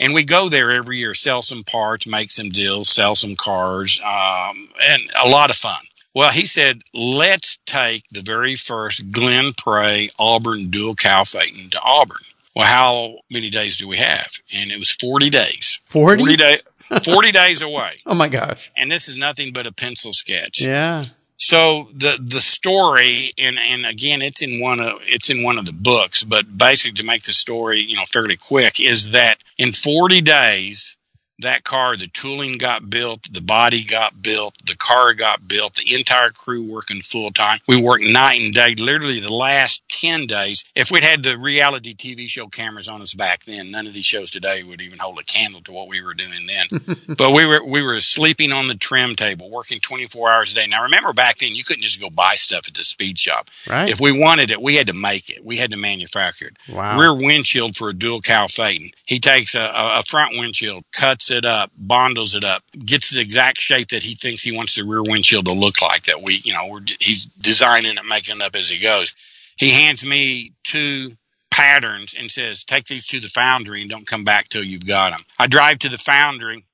[0.00, 4.00] And we go there every year, sell some parts, make some deals, sell some cars,
[4.00, 5.82] um, and a lot of fun.
[6.14, 11.80] Well, he said, let's take the very first Glenn Pray Auburn dual cowl Phaeton to
[11.80, 12.16] Auburn.
[12.56, 14.28] Well, how many days do we have?
[14.52, 15.80] And it was 40 days.
[15.84, 16.24] 40?
[16.24, 16.60] 40, day,
[17.04, 17.92] 40 days away.
[18.06, 18.72] Oh my gosh.
[18.76, 20.62] And this is nothing but a pencil sketch.
[20.62, 21.04] Yeah.
[21.42, 25.64] So the the story, and and again, it's in one of it's in one of
[25.64, 29.72] the books, but basically to make the story you know fairly quick is that in
[29.72, 30.98] 40 days
[31.42, 35.94] that car, the tooling got built, the body got built, the car got built, the
[35.94, 37.60] entire crew working full time.
[37.66, 40.64] We worked night and day, literally the last 10 days.
[40.74, 44.06] If we'd had the reality TV show cameras on us back then, none of these
[44.06, 46.96] shows today would even hold a candle to what we were doing then.
[47.16, 50.66] but we were, we were sleeping on the trim table, working 24 hours a day.
[50.66, 53.48] Now remember back then, you couldn't just go buy stuff at the speed shop.
[53.68, 53.90] Right.
[53.90, 55.44] If we wanted it, we had to make it.
[55.44, 56.56] We had to manufacture it.
[56.72, 56.98] Wow.
[56.98, 58.92] Rear windshield for a dual cowl Phaeton.
[59.04, 63.58] He takes a, a front windshield, cuts it up, bondles it up, gets the exact
[63.58, 66.04] shape that he thinks he wants the rear windshield to look like.
[66.04, 69.14] That we, you know, he's designing it, making it up as he goes.
[69.56, 71.12] He hands me two
[71.50, 75.10] patterns and says, "Take these to the foundry and don't come back till you've got
[75.10, 76.64] them." I drive to the foundry.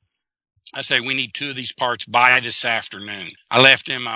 [0.74, 3.30] I say, we need two of these parts by this afternoon.
[3.50, 4.10] I left him a,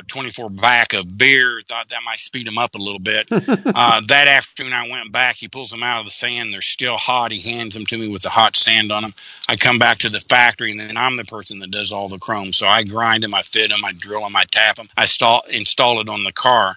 [0.00, 3.26] a 24 back of beer, thought that might speed him up a little bit.
[3.30, 5.36] uh, that afternoon, I went back.
[5.36, 6.52] He pulls them out of the sand.
[6.54, 7.32] They're still hot.
[7.32, 9.14] He hands them to me with the hot sand on them.
[9.48, 12.18] I come back to the factory, and then I'm the person that does all the
[12.18, 12.52] chrome.
[12.52, 15.42] So I grind them, I fit them, I drill them, I tap them, I install,
[15.50, 16.76] install it on the car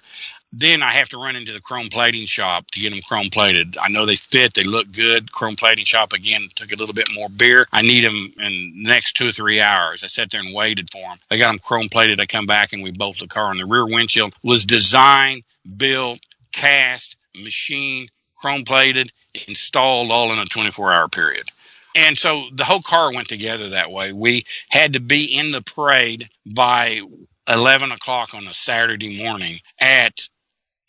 [0.52, 3.76] then I have to run into the chrome plating shop to get them chrome plated.
[3.78, 5.30] I know they fit, they look good.
[5.30, 7.66] Chrome plating shop again took a little bit more beer.
[7.72, 10.02] I need them in the next two or three hours.
[10.02, 11.18] I sat there and waited for them.
[11.28, 12.20] They got them chrome plated.
[12.20, 13.50] I come back and we bolt the car.
[13.50, 15.44] And the rear windshield was designed,
[15.76, 16.18] built,
[16.52, 19.12] cast, machine, chrome plated,
[19.46, 21.48] installed all in a 24 hour period.
[21.94, 24.12] And so the whole car went together that way.
[24.12, 27.00] We had to be in the parade by
[27.48, 30.28] 11 o'clock on a Saturday morning at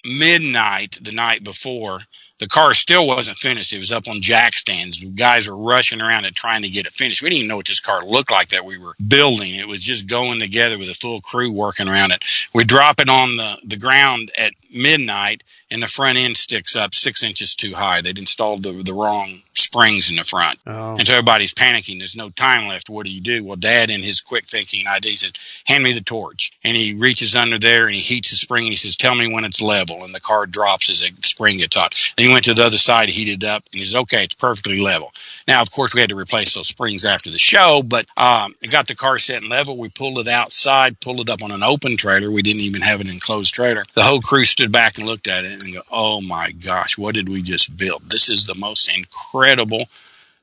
[0.05, 1.99] midnight the night before.
[2.39, 3.71] The car still wasn't finished.
[3.71, 4.99] It was up on jack stands.
[4.99, 7.21] Guys were rushing around it trying to get it finished.
[7.21, 9.53] We didn't even know what this car looked like that we were building.
[9.53, 12.23] It was just going together with a full crew working around it.
[12.53, 16.93] We drop it on the, the ground at midnight and the front end sticks up
[16.93, 18.01] six inches too high.
[18.01, 20.59] They'd installed the, the wrong springs in the front.
[20.67, 20.95] Oh.
[20.97, 21.97] And so everybody's panicking.
[21.97, 22.89] There's no time left.
[22.89, 23.43] What do you do?
[23.43, 26.51] Well, dad in his quick thinking idea said, hand me the torch.
[26.63, 29.31] And he reaches under there and he heats the spring and he says, tell me
[29.31, 30.03] when it's level.
[30.03, 31.95] And the car drops as the spring gets hot.
[32.17, 34.81] Then he went to the other side, heated up and he says, okay, it's perfectly
[34.81, 35.13] level.
[35.47, 38.67] Now, of course, we had to replace those springs after the show, but, um, it
[38.67, 39.77] got the car set and level.
[39.77, 42.29] We pulled it outside, pulled it up on an open trailer.
[42.29, 43.85] We didn't even have an enclosed trailer.
[43.93, 47.15] The whole crew stood back and looked at it and go, oh my gosh, what
[47.15, 48.09] did we just build?
[48.09, 49.85] This is the most incredible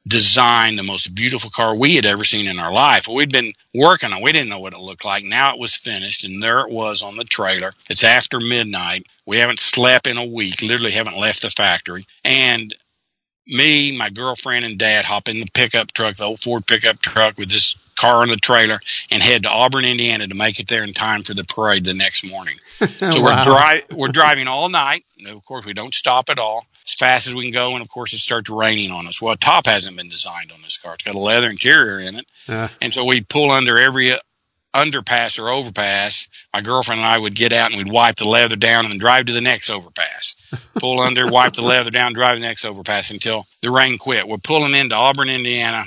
[0.07, 3.07] design, the most beautiful car we had ever seen in our life.
[3.09, 5.25] We'd been working on, it, we didn't know what it looked like.
[5.25, 7.75] Now it was finished and there it was on the trailer.
[7.91, 9.07] It's after midnight.
[9.27, 12.07] We haven't slept in a week, literally haven't left the factory.
[12.25, 12.75] And
[13.49, 17.37] me, my girlfriend, and dad hop in the pickup truck, the old Ford pickup truck
[17.39, 18.81] with this car on the trailer,
[19.11, 21.95] and head to Auburn, Indiana to make it there in time for the parade the
[21.95, 22.57] next morning.
[23.01, 23.23] So Wow.
[23.23, 25.05] we're dri- we're driving all night.
[25.19, 26.65] And of course, we don't stop at all.
[26.87, 29.21] As fast as we can go, and of course, it starts raining on us.
[29.21, 30.95] Well, top hasn't been designed on this car.
[30.95, 34.13] It's got a leather interior in it, Uh, and so we pull under every
[34.75, 36.29] underpass or overpass.
[36.53, 38.99] My girlfriend and I would get out and we'd wipe the leather down and then
[38.99, 40.37] drive to the next overpass.
[40.79, 44.29] Pull under, wipe the leather down, drive to the next overpass until the rain quit.
[44.29, 45.85] We're pulling into Auburn, Indiana.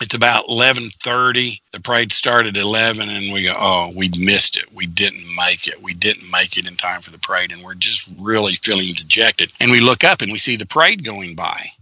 [0.00, 1.60] It's about 11:30.
[1.72, 4.72] The parade started at 11 and we go, "Oh, we missed it.
[4.72, 5.82] We didn't make it.
[5.82, 9.52] We didn't make it in time for the parade." And we're just really feeling dejected.
[9.60, 11.72] And we look up and we see the parade going by.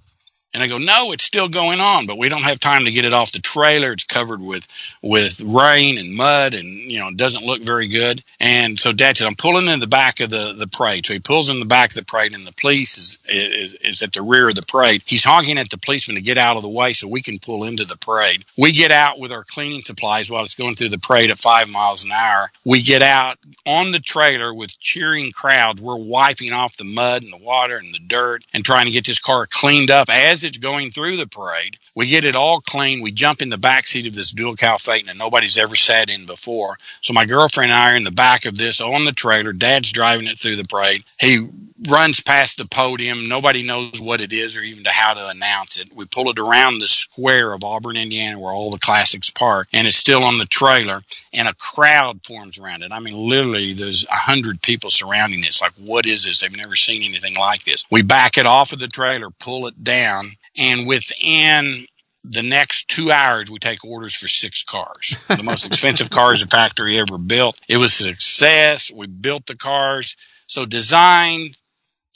[0.52, 3.04] And I go, no, it's still going on, but we don't have time to get
[3.04, 3.92] it off the trailer.
[3.92, 4.66] It's covered with,
[5.00, 8.24] with rain and mud and, you know, it doesn't look very good.
[8.40, 11.06] And so dad said, I'm pulling in the back of the, the parade.
[11.06, 14.02] So he pulls in the back of the parade and the police is, is, is
[14.02, 15.02] at the rear of the parade.
[15.06, 17.62] He's honking at the policeman to get out of the way so we can pull
[17.62, 18.44] into the parade.
[18.58, 21.68] We get out with our cleaning supplies while it's going through the parade at five
[21.68, 22.50] miles an hour.
[22.64, 25.80] We get out on the trailer with cheering crowds.
[25.80, 29.06] We're wiping off the mud and the water and the dirt and trying to get
[29.06, 31.78] this car cleaned up as it's going through the parade.
[31.94, 33.00] We get it all clean.
[33.00, 36.10] We jump in the back seat of this dual cowl Phaeton that nobody's ever sat
[36.10, 36.78] in before.
[37.02, 39.52] So my girlfriend and I are in the back of this on the trailer.
[39.52, 41.04] Dad's driving it through the parade.
[41.18, 41.48] He
[41.88, 43.28] runs past the podium.
[43.28, 45.94] Nobody knows what it is or even to how to announce it.
[45.94, 49.86] We pull it around the square of Auburn, Indiana, where all the classics park, and
[49.86, 51.02] it's still on the trailer.
[51.32, 52.92] And a crowd forms around it.
[52.92, 55.58] I mean, literally, there's a hundred people surrounding it.
[55.60, 56.40] Like, what is this?
[56.40, 57.84] They've never seen anything like this.
[57.90, 61.86] We back it off of the trailer, pull it down, and within
[62.24, 65.16] the next two hours, we take orders for six cars.
[65.28, 67.58] The most expensive cars the factory ever built.
[67.68, 68.90] It was a success.
[68.92, 70.16] We built the cars.
[70.46, 71.56] So designed,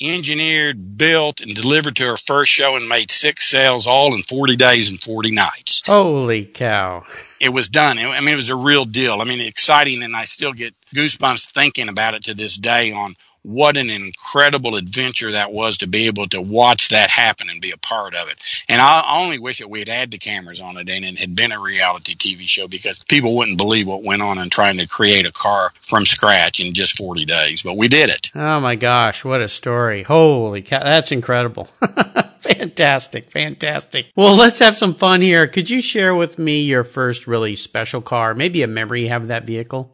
[0.00, 4.56] engineered, built, and delivered to our first show and made six sales all in 40
[4.56, 5.82] days and 40 nights.
[5.86, 7.04] Holy cow.
[7.40, 7.98] It was done.
[7.98, 9.20] I mean, it was a real deal.
[9.20, 13.16] I mean, exciting, and I still get goosebumps thinking about it to this day on
[13.44, 17.72] what an incredible adventure that was to be able to watch that happen and be
[17.72, 18.42] a part of it.
[18.68, 21.36] And I only wish that we had had the cameras on it and it had
[21.36, 24.86] been a reality TV show because people wouldn't believe what went on in trying to
[24.86, 27.62] create a car from scratch in just 40 days.
[27.62, 28.30] But we did it.
[28.34, 30.04] Oh my gosh, what a story.
[30.04, 31.68] Holy cow, that's incredible.
[32.40, 34.06] fantastic, fantastic.
[34.16, 35.46] Well, let's have some fun here.
[35.46, 39.22] Could you share with me your first really special car, maybe a memory you have
[39.22, 39.93] of that vehicle?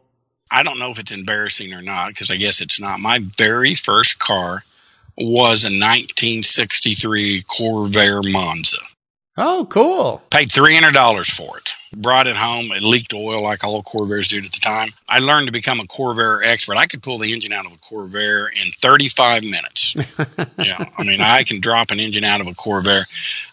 [0.51, 2.99] I don't know if it's embarrassing or not because I guess it's not.
[2.99, 4.63] My very first car
[5.17, 8.77] was a 1963 Corvair Monza.
[9.37, 10.21] Oh, cool.
[10.29, 11.73] Paid $300 for it.
[11.95, 12.71] Brought it home.
[12.73, 14.89] It leaked oil like all Corvairs did at the time.
[15.07, 16.75] I learned to become a Corvair expert.
[16.75, 19.95] I could pull the engine out of a Corvair in 35 minutes.
[20.59, 23.05] yeah, I mean, I can drop an engine out of a Corvair.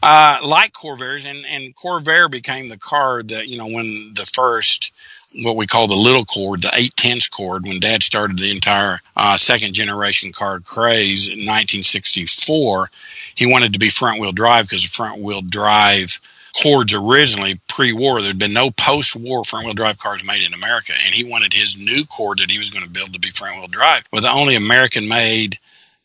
[0.02, 4.92] Uh, like Corvairs, and, and Corvair became the car that, you know, when the first
[5.34, 9.00] what we call the little cord, the eight tenths cord, when Dad started the entire
[9.16, 12.90] uh, second generation car craze in 1964,
[13.34, 16.20] he wanted to be front wheel drive because the front wheel drive
[16.62, 21.24] cords originally pre-war there'd been no post-war front-wheel drive cars made in America, and he
[21.24, 24.04] wanted his new cord that he was going to build to be front-wheel drive.
[24.12, 25.58] Well, the only American-made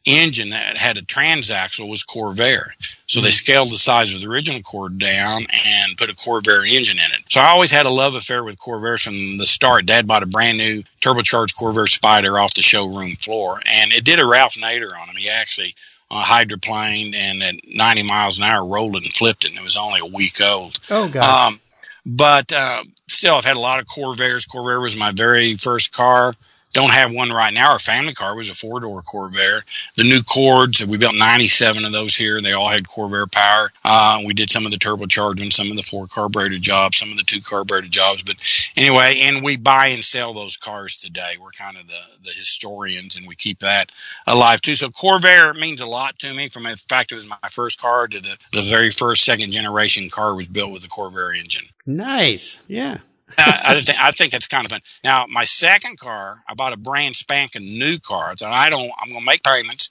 [0.06, 2.72] engine that had a transaxle was Corvair.
[3.08, 6.98] So they scaled the size of the original Cord down and put a Corvair engine
[6.98, 7.20] in it.
[7.30, 9.86] So I always had a love affair with Corvair from the start.
[9.86, 14.20] Dad bought a brand new turbocharged Corvair Spider off the showroom floor, and it did
[14.20, 15.16] a Ralph Nader on him.
[15.16, 15.76] He actually
[16.12, 19.63] uh, hydroplaned and at 90 miles an hour rolled it and flipped it, and it
[19.63, 20.78] was only a week old.
[20.89, 21.48] Oh, gosh.
[21.48, 21.60] Um,
[22.06, 24.46] but uh, still, I've had a lot of Corvairs.
[24.46, 26.36] Corvair was my very first car.
[26.74, 27.72] Don't have one right now.
[27.72, 29.62] Our family car was a four door Corvair.
[29.96, 32.42] The new Cords, we built 97 of those here.
[32.42, 33.72] They all had Corvair power.
[33.86, 37.18] Uh, we did some of the turbocharging, some of the four carbureted jobs, some of
[37.18, 38.24] the two carbureted jobs.
[38.24, 38.38] But
[38.76, 41.36] anyway, and we buy and sell those cars today.
[41.40, 43.92] We're kind of the, the historians and we keep that
[44.26, 44.76] alive too.
[44.76, 48.08] So Corvair means a lot to me from the fact it was my first car
[48.08, 51.66] to the, the very first second generation car was built with the Corvair engine.
[51.86, 52.60] Nice.
[52.68, 52.98] Yeah.
[53.38, 54.82] I, I, think I think it's kind of fun.
[55.04, 58.36] Now, my second car, I bought a brand spanking new car.
[58.36, 58.91] Thought I don't.
[59.00, 59.89] I'm going to make payments.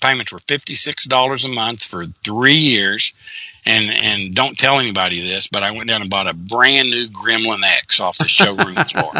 [0.00, 3.12] Payments were fifty six dollars a month for three years,
[3.66, 7.08] and and don't tell anybody this, but I went down and bought a brand new
[7.08, 9.12] Gremlin X off the showroom floor.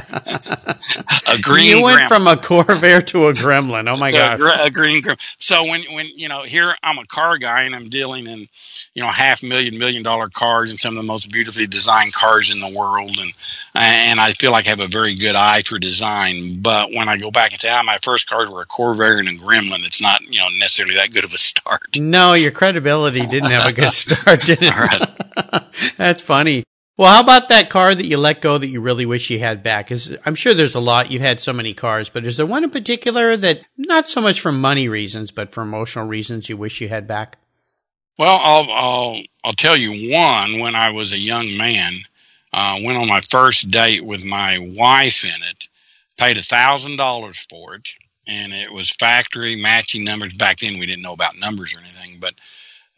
[1.26, 1.76] a green.
[1.76, 2.08] You went Gremlin.
[2.08, 3.88] from a Corvair to a Gremlin.
[3.88, 4.40] Oh my god!
[4.40, 5.20] A, a, green Gremlin.
[5.38, 8.48] So when when you know here I'm a car guy and I'm dealing in
[8.94, 12.50] you know half million million dollar cars and some of the most beautifully designed cars
[12.50, 13.32] in the world, and
[13.74, 16.60] and I feel like I have a very good eye for design.
[16.62, 19.28] But when I go back and say, ah, my first cars were a Corvair and
[19.28, 21.98] a Gremlin, it's not you know necessarily that good of a start.
[21.98, 24.29] No, your credibility didn't have a good start.
[24.36, 25.62] didn't it?
[25.96, 26.64] That's funny.
[27.00, 29.62] Well, how about that car that you let go that you really wish you had
[29.62, 29.90] back?
[29.90, 31.10] Is I'm sure there's a lot.
[31.10, 34.40] You've had so many cars, but is there one in particular that not so much
[34.40, 37.38] for money reasons, but for emotional reasons you wish you had back?
[38.18, 40.58] Well, I'll I'll I'll tell you one.
[40.58, 41.94] When I was a young man,
[42.52, 45.68] uh, went on my first date with my wife in it,
[46.18, 47.88] paid a thousand dollars for it,
[48.28, 50.34] and it was factory matching numbers.
[50.34, 52.34] Back then, we didn't know about numbers or anything, but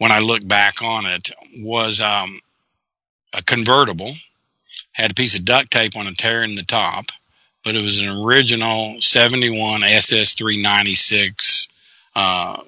[0.02, 2.40] when I look back on it, was um,
[3.32, 4.12] a convertible,
[4.90, 7.06] had a piece of duct tape on a tear in the top,
[7.62, 11.68] but it was an original 71 SS 396
[12.16, 12.62] uh,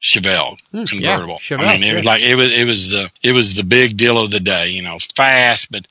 [0.00, 1.40] Chevelle hmm, convertible.
[1.40, 3.64] Yeah, Chevelle, I mean, it was like it was it was the it was the
[3.64, 4.68] big deal of the day.
[4.68, 5.88] You know, fast, but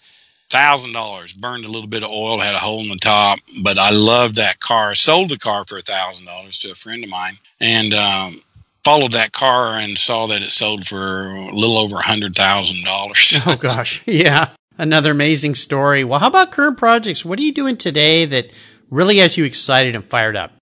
[0.50, 1.34] thousand dollars.
[1.34, 4.38] Burned a little bit of oil, had a hole in the top, but I loved
[4.38, 4.96] that car.
[4.96, 8.42] Sold the car for a thousand dollars to a friend of mine, and um,
[8.88, 12.86] followed that car and saw that it sold for a little over a hundred thousand
[12.86, 13.38] dollars.
[13.46, 16.06] oh gosh, yeah, another amazing story.
[16.06, 17.26] Well, how about current projects?
[17.26, 18.46] What are you doing today that
[18.90, 20.54] really has you excited and fired up?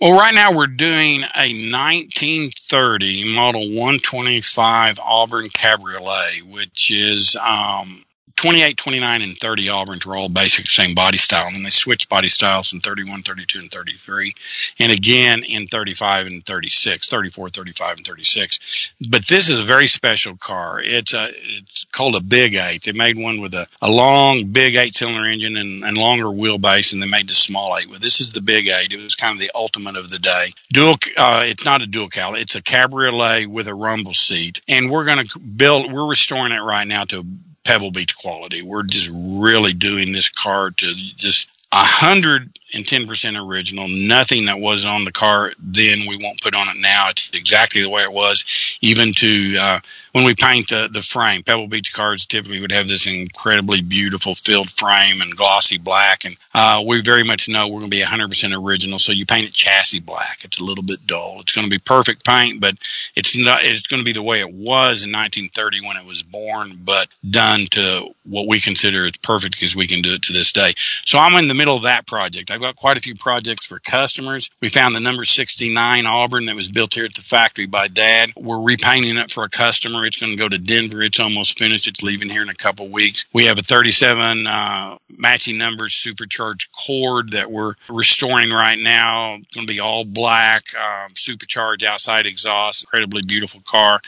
[0.00, 8.02] Well, right now we're doing a 1930 model 125 Auburn Cabriolet, which is um,
[8.36, 11.46] 28, 29, and 30 Auburns were all basically the same body style.
[11.46, 14.34] And then they switched body styles in 31, 32, and 33.
[14.78, 18.92] And again in 35 and 36, 34, 35, and 36.
[19.08, 20.80] But this is a very special car.
[20.80, 22.84] It's a, it's called a Big Eight.
[22.84, 26.92] They made one with a, a long, big eight cylinder engine and, and longer wheelbase,
[26.92, 27.88] and they made the small eight.
[27.90, 28.92] But this is the Big Eight.
[28.92, 30.52] It was kind of the ultimate of the day.
[30.72, 32.34] Dual, uh, it's not a dual cowl.
[32.34, 34.60] It's a cabriolet with a rumble seat.
[34.68, 37.24] And we're going to build, we're restoring it right now to
[37.64, 38.62] Pebble Beach quality.
[38.62, 43.86] We're just really doing this car to just a hundred and ten percent original.
[43.88, 47.10] Nothing that was on the car then we won't put on it now.
[47.10, 48.44] It's exactly the way it was.
[48.80, 49.80] Even to uh,
[50.12, 54.34] when we paint the the frame, Pebble Beach cars typically would have this incredibly beautiful
[54.34, 58.02] filled frame and glossy black, and uh, we very much know we're going to be
[58.02, 58.98] hundred percent original.
[58.98, 60.44] So you paint it chassis black.
[60.44, 61.38] It's a little bit dull.
[61.40, 62.76] It's going to be perfect paint, but
[63.14, 63.64] it's not.
[63.64, 67.08] It's going to be the way it was in 1930 when it was born, but
[67.28, 70.74] done to what we consider as perfect because we can do it to this day.
[71.04, 72.50] So I'm in the middle of that project.
[72.50, 74.50] I've got quite a few projects for customers.
[74.60, 78.30] We found the number 69 Auburn that was built here at the factory by Dad.
[78.36, 79.99] We're repainting it for a customer.
[80.06, 81.02] It's going to go to Denver.
[81.02, 81.88] It's almost finished.
[81.88, 83.26] It's leaving here in a couple weeks.
[83.32, 89.36] We have a 37 uh, matching numbers supercharged Cord that we're restoring right now.
[89.36, 92.84] It's going to be all black, um, supercharged outside exhaust.
[92.84, 94.00] Incredibly beautiful car.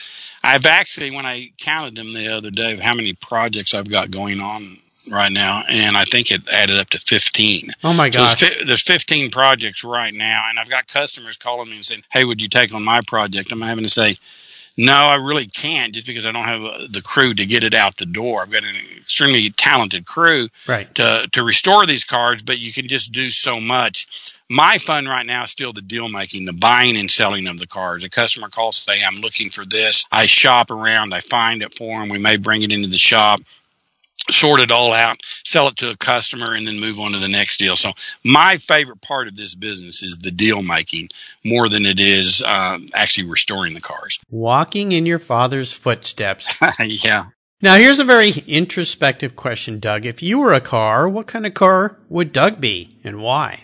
[0.42, 4.10] I've actually, when I counted them the other day of how many projects I've got
[4.10, 4.78] going on
[5.10, 7.70] right now, and I think it added up to 15.
[7.84, 8.38] Oh my gosh.
[8.38, 12.04] So there's, there's 15 projects right now, and I've got customers calling me and saying,
[12.10, 14.16] "Hey, would you take on my project?" I'm having to say,
[14.76, 17.74] "No, I really can't, just because I don't have uh, the crew to get it
[17.74, 18.42] out the door.
[18.42, 20.92] I've got an extremely talented crew Right.
[20.94, 24.06] to to restore these cars, but you can just do so much.
[24.48, 27.66] My fun right now is still the deal making, the buying and selling of the
[27.66, 28.04] cars.
[28.04, 32.00] A customer calls, say, "I'm looking for this." I shop around, I find it for
[32.00, 32.08] them.
[32.08, 33.40] We may bring it into the shop
[34.30, 37.28] sort it all out, sell it to a customer, and then move on to the
[37.28, 37.76] next deal.
[37.76, 37.92] So
[38.22, 41.08] my favorite part of this business is the deal making
[41.44, 44.18] more than it is um, actually restoring the cars.
[44.30, 46.52] Walking in your father's footsteps.
[46.78, 47.26] yeah.
[47.60, 50.04] Now, here's a very introspective question, Doug.
[50.04, 53.62] If you were a car, what kind of car would Doug be and why?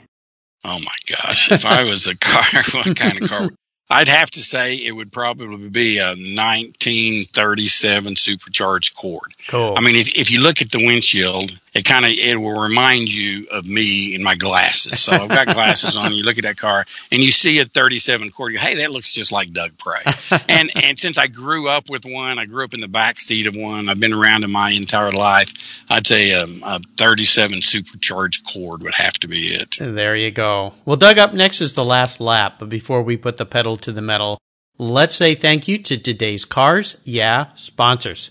[0.65, 1.51] Oh my gosh.
[1.51, 3.51] If I was a car, what kind of car?
[3.91, 9.33] I'd have to say it would probably be a 1937 supercharged Cord.
[9.49, 9.75] Cool.
[9.77, 13.13] I mean, if, if you look at the windshield, it kind of it will remind
[13.13, 15.01] you of me in my glasses.
[15.01, 16.13] So I've got glasses on.
[16.13, 18.53] You look at that car and you see a 37 Cord.
[18.53, 20.03] You go, hey, that looks just like Doug Pray.
[20.49, 23.47] and and since I grew up with one, I grew up in the back seat
[23.47, 23.89] of one.
[23.89, 25.53] I've been around it my entire life.
[25.91, 29.77] I'd say um, a 37 supercharged Cord would have to be it.
[29.79, 30.75] There you go.
[30.85, 33.93] Well, Doug, up next is the last lap, but before we put the pedal to
[33.93, 34.39] the metal,
[34.79, 38.31] let's say thank you to today's Cars Yeah sponsors.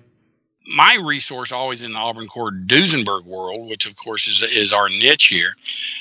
[0.67, 4.87] my resource always in the Auburn Cord Duesenberg world, which of course is is our
[4.89, 5.55] niche here,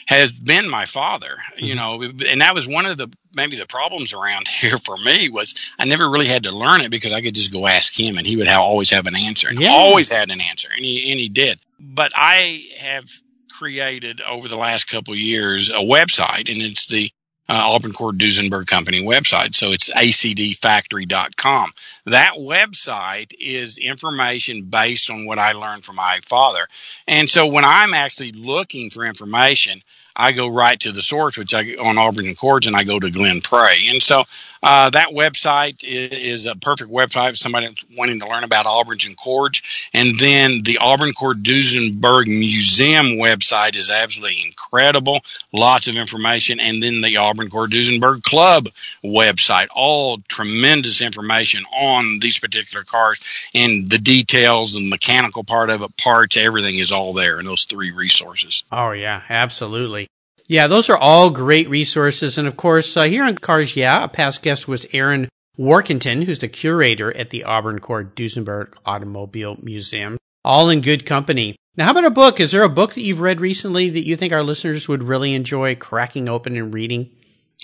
[0.06, 1.36] has been my father.
[1.52, 1.64] Mm-hmm.
[1.64, 5.28] You know, and that was one of the maybe the problems around here for me
[5.28, 8.16] was I never really had to learn it because I could just go ask him
[8.18, 9.70] and he would have, always have an answer and yeah.
[9.70, 11.58] always had an answer and he and he did.
[11.86, 13.04] But I have
[13.50, 17.10] created over the last couple years a website and it's the
[17.48, 19.54] uh, Auburn Cord Duesenberg Company website.
[19.54, 21.72] So it's acdfactory.com.
[22.06, 26.66] That website is information based on what I learned from my father.
[27.06, 29.82] And so when I'm actually looking for information,
[30.16, 32.98] I go right to the source, which I on Auburn and Cords, and I go
[33.00, 33.88] to Glenn Pray.
[33.88, 34.24] And so
[34.64, 39.16] uh, that website is, a perfect website for somebody wanting to learn about Auburn and
[39.16, 39.60] Cords.
[39.92, 45.20] And then the Auburn Cord Duesenberg Museum website is absolutely incredible,
[45.52, 46.60] lots of information.
[46.60, 48.68] And then the Auburn Cord Duesenberg Club
[49.04, 53.20] website, all tremendous information on these particular cars
[53.54, 57.64] and the details and mechanical part of it, parts, everything is all there in those
[57.64, 58.64] three resources.
[58.72, 60.08] Oh yeah, absolutely.
[60.46, 62.36] Yeah, those are all great resources.
[62.36, 65.28] And of course, uh, here on Cars Yeah, a past guest was Aaron
[65.58, 70.18] Warkentin, who's the curator at the Auburn Cord Duesenberg Automobile Museum.
[70.44, 71.56] All in good company.
[71.76, 72.40] Now, how about a book?
[72.40, 75.34] Is there a book that you've read recently that you think our listeners would really
[75.34, 77.10] enjoy cracking open and reading?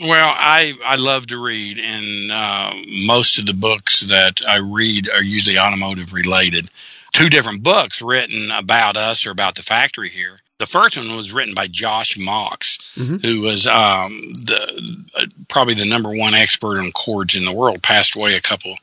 [0.03, 5.11] Well, I I love to read, and uh, most of the books that I read
[5.11, 6.71] are usually automotive related.
[7.13, 10.39] Two different books written about us or about the factory here.
[10.61, 13.17] The first one was written by Josh Malks, mm-hmm.
[13.27, 17.83] who was um, the uh, probably the number one expert on cords in the world.
[17.83, 18.75] Passed away a couple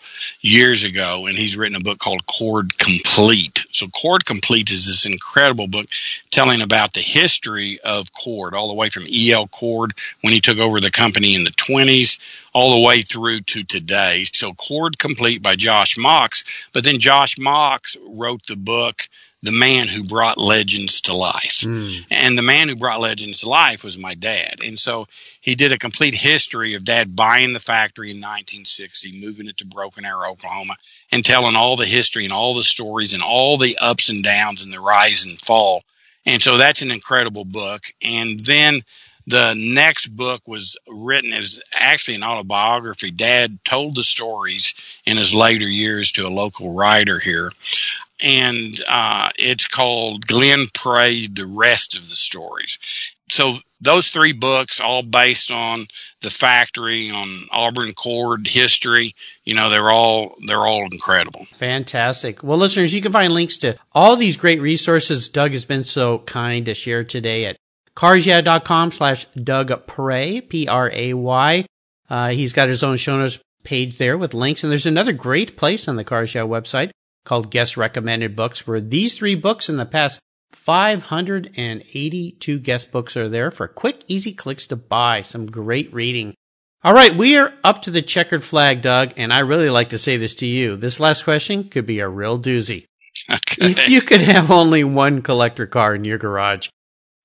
[0.42, 3.68] years ago, and he's written a book called Cord Complete.
[3.70, 5.86] So, Cord Complete is this incredible book
[6.32, 9.48] telling about the history of cord, all the way from E.L.
[9.48, 12.18] Cord when he took over the company in the 20s,
[12.54, 14.26] all the way through to today.
[14.34, 16.44] So, Cord Complete by Josh Malks.
[16.74, 19.08] But then Josh Malks wrote the book
[19.44, 21.62] the man who brought legends to life.
[21.62, 22.06] Mm.
[22.10, 24.62] And the man who brought legends to life was my dad.
[24.66, 25.08] And so
[25.42, 29.66] he did a complete history of dad buying the factory in 1960, moving it to
[29.66, 30.76] Broken Arrow, Oklahoma,
[31.12, 34.64] and telling all the history and all the stories and all the ups and downs
[34.64, 35.84] and the rise and fall.
[36.26, 37.84] And so that's an incredible book.
[38.02, 38.82] And then
[39.28, 43.12] the next book was written as actually an autobiography.
[43.12, 44.74] Dad told the stories
[45.06, 47.52] in his later years to a local writer here
[48.20, 52.80] and uh, it's called Glenn Pray, The Rest of the Stories.
[53.30, 55.88] So those three books, all based on
[56.22, 61.46] the factory, on Auburn Cord history, you know, they're all they're all incredible.
[61.60, 62.42] Fantastic.
[62.42, 66.20] Well, listeners, you can find links to all these great resources Doug has been so
[66.20, 67.58] kind to share today at
[67.96, 71.66] carsyeah.com slash Doug Pray, P-R-A-Y.
[72.10, 74.64] Uh, he's got his own show notes page there with links.
[74.64, 76.92] And there's another great place on the Cars Yeah website
[77.28, 80.22] called Guest Recommended Books, where these three books in the past
[80.54, 85.22] 582 guest books are there for quick, easy clicks to buy.
[85.22, 86.34] Some great reading.
[86.84, 89.98] All right, we are up to the checkered flag, Doug, and I really like to
[89.98, 90.78] say this to you.
[90.78, 92.86] This last question could be a real doozy.
[93.30, 93.72] Okay.
[93.72, 96.70] If you could have only one collector car in your garage,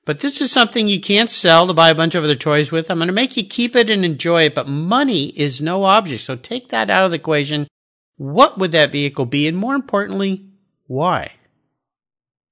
[0.07, 2.91] but this is something you can't sell to buy a bunch of other toys with.
[2.91, 6.23] I'm going to make you keep it and enjoy it, but money is no object.
[6.23, 7.69] So take that out of the equation
[8.23, 9.49] what would that vehicle be?
[9.49, 10.47] And more importantly,
[10.87, 11.33] why?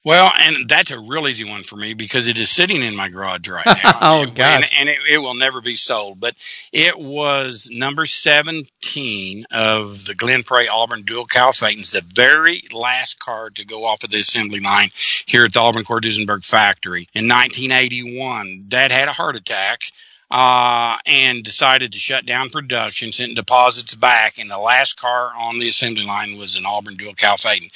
[0.02, 3.08] Well, and that's a real easy one for me because it is sitting in my
[3.08, 3.98] garage right now.
[4.00, 4.78] oh, gosh.
[4.78, 6.18] And, and it, it, will never be sold.
[6.18, 6.34] But
[6.72, 13.20] it was number 17 of the Glenn Pray Auburn Dual Cowl Phaetons, the very last
[13.20, 14.90] car to go off of the assembly line
[15.26, 17.06] here at the Auburn Cord Duesenberg factory.
[17.14, 19.82] In 1981, Dad had a heart attack
[20.30, 25.58] uh, and decided to shut down production, sent deposits back, and the last car on
[25.58, 27.70] the assembly line was an Auburn Dual Cowl Phaeton.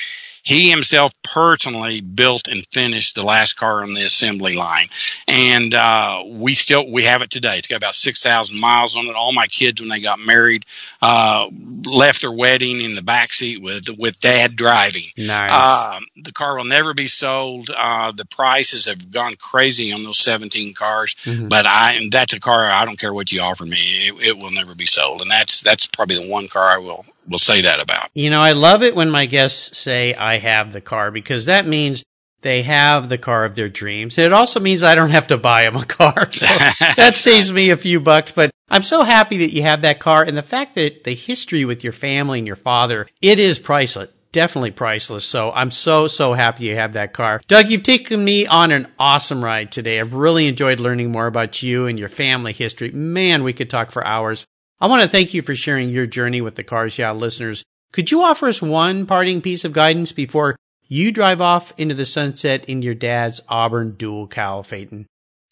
[0.45, 4.88] He himself personally built and finished the last car on the assembly line,
[5.26, 7.57] and uh, we still we have it today.
[7.57, 9.16] It's got about six thousand miles on it.
[9.16, 10.66] All my kids, when they got married,
[11.01, 11.49] uh,
[11.86, 15.07] left their wedding in the back seat with with dad driving.
[15.16, 15.51] Nice.
[15.51, 17.70] Uh, the car will never be sold.
[17.70, 21.49] Uh, the prices have gone crazy on those seventeen cars, mm-hmm.
[21.49, 24.51] but I that's a car I don't care what you offer me, it, it will
[24.51, 27.80] never be sold, and that's that's probably the one car I will will say that
[27.80, 28.10] about.
[28.14, 31.66] You know, I love it when my guests say I have the car because that
[31.66, 32.04] means
[32.44, 34.18] they have the car of their dreams.
[34.18, 36.28] It also means I don't have to buy them a car.
[36.32, 39.98] So that saves me a few bucks, but I'm so happy that you have that
[39.98, 43.58] car and the fact that the history with your family and your father, it is
[43.58, 44.10] priceless.
[44.32, 45.24] Definitely priceless.
[45.24, 47.40] So I'm so, so happy you have that car.
[47.46, 50.00] Doug, you've taken me on an awesome ride today.
[50.00, 52.90] I've really enjoyed learning more about you and your family history.
[52.90, 54.44] Man, we could talk for hours.
[54.80, 57.62] I want to thank you for sharing your journey with the Cars Yeah listeners.
[57.92, 60.56] Could you offer us one parting piece of guidance before
[60.86, 65.06] you drive off into the sunset in your dad's Auburn dual cowl Phaeton?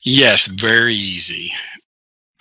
[0.05, 1.53] Yes, very easy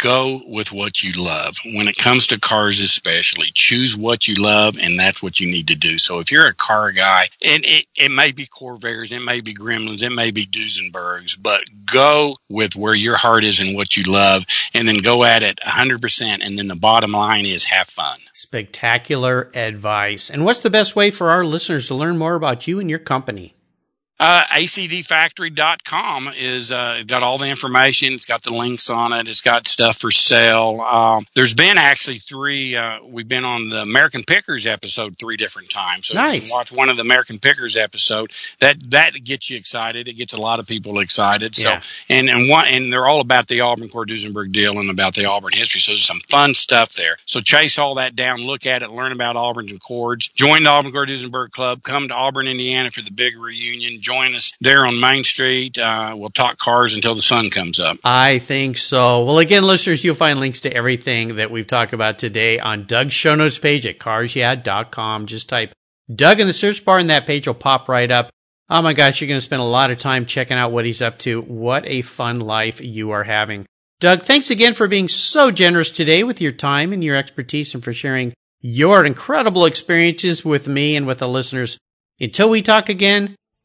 [0.02, 1.56] go with what you love.
[1.64, 5.68] When it comes to cars, especially, choose what you love, and that's what you need
[5.68, 5.98] to do.
[5.98, 9.54] So if you're a car guy, and it, it may be Corvairs, it may be
[9.54, 14.04] Gremlins, it may be Duesenbergs, but go with where your heart is and what you
[14.12, 14.44] love,
[14.74, 16.40] and then go at it 100%.
[16.42, 18.20] And then the bottom line is have fun.
[18.34, 20.30] Spectacular advice.
[20.30, 23.00] And what's the best way for our listeners to learn more about you and your
[23.00, 23.56] company?
[24.22, 28.14] Uh, acdfactory.com is uh, got all the information.
[28.14, 29.28] It's got the links on it.
[29.28, 30.80] It's got stuff for sale.
[30.82, 32.76] Um, there's been actually three.
[32.76, 36.10] Uh, we've been on the American Pickers episode three different times.
[36.10, 36.52] So nice.
[36.52, 38.32] watch one of the American Pickers episode.
[38.60, 40.08] That that gets you excited.
[40.08, 41.56] It gets a lot of people excited.
[41.56, 41.82] So Yeah.
[42.08, 45.26] and and one and they're all about the Auburn Cord Duesenberg deal and about the
[45.26, 45.82] Auburn history.
[45.82, 47.18] So there's some fun stuff there.
[47.26, 50.30] So chase all that down, look at it, learn about Auburn's and Cords.
[50.30, 51.82] Join the Auburn Cord Duesenberg Club.
[51.82, 54.00] Come to Auburn, Indiana for the big reunion.
[54.12, 55.78] Join us there on Main Street.
[55.80, 57.98] Uh, we'll talk cars until the sun comes up.
[58.04, 59.24] I think so.
[59.24, 63.14] Well, again, listeners, you'll find links to everything that we've talked about today on Doug's
[63.14, 65.28] show notes page at carsyeah.com.
[65.28, 65.72] Just type
[66.14, 68.32] Doug in the search bar and that page will pop right up.
[68.70, 71.02] Oh my gosh, you're going to spend a lot of time checking out what he's
[71.02, 71.40] up to.
[71.42, 73.66] What a fun life you are having.
[74.02, 77.82] Doug, thanks again for being so generous today with your time and your expertise and
[77.82, 81.78] for sharing your incredible experiences with me and with the listeners.
[82.20, 83.36] Until we talk again,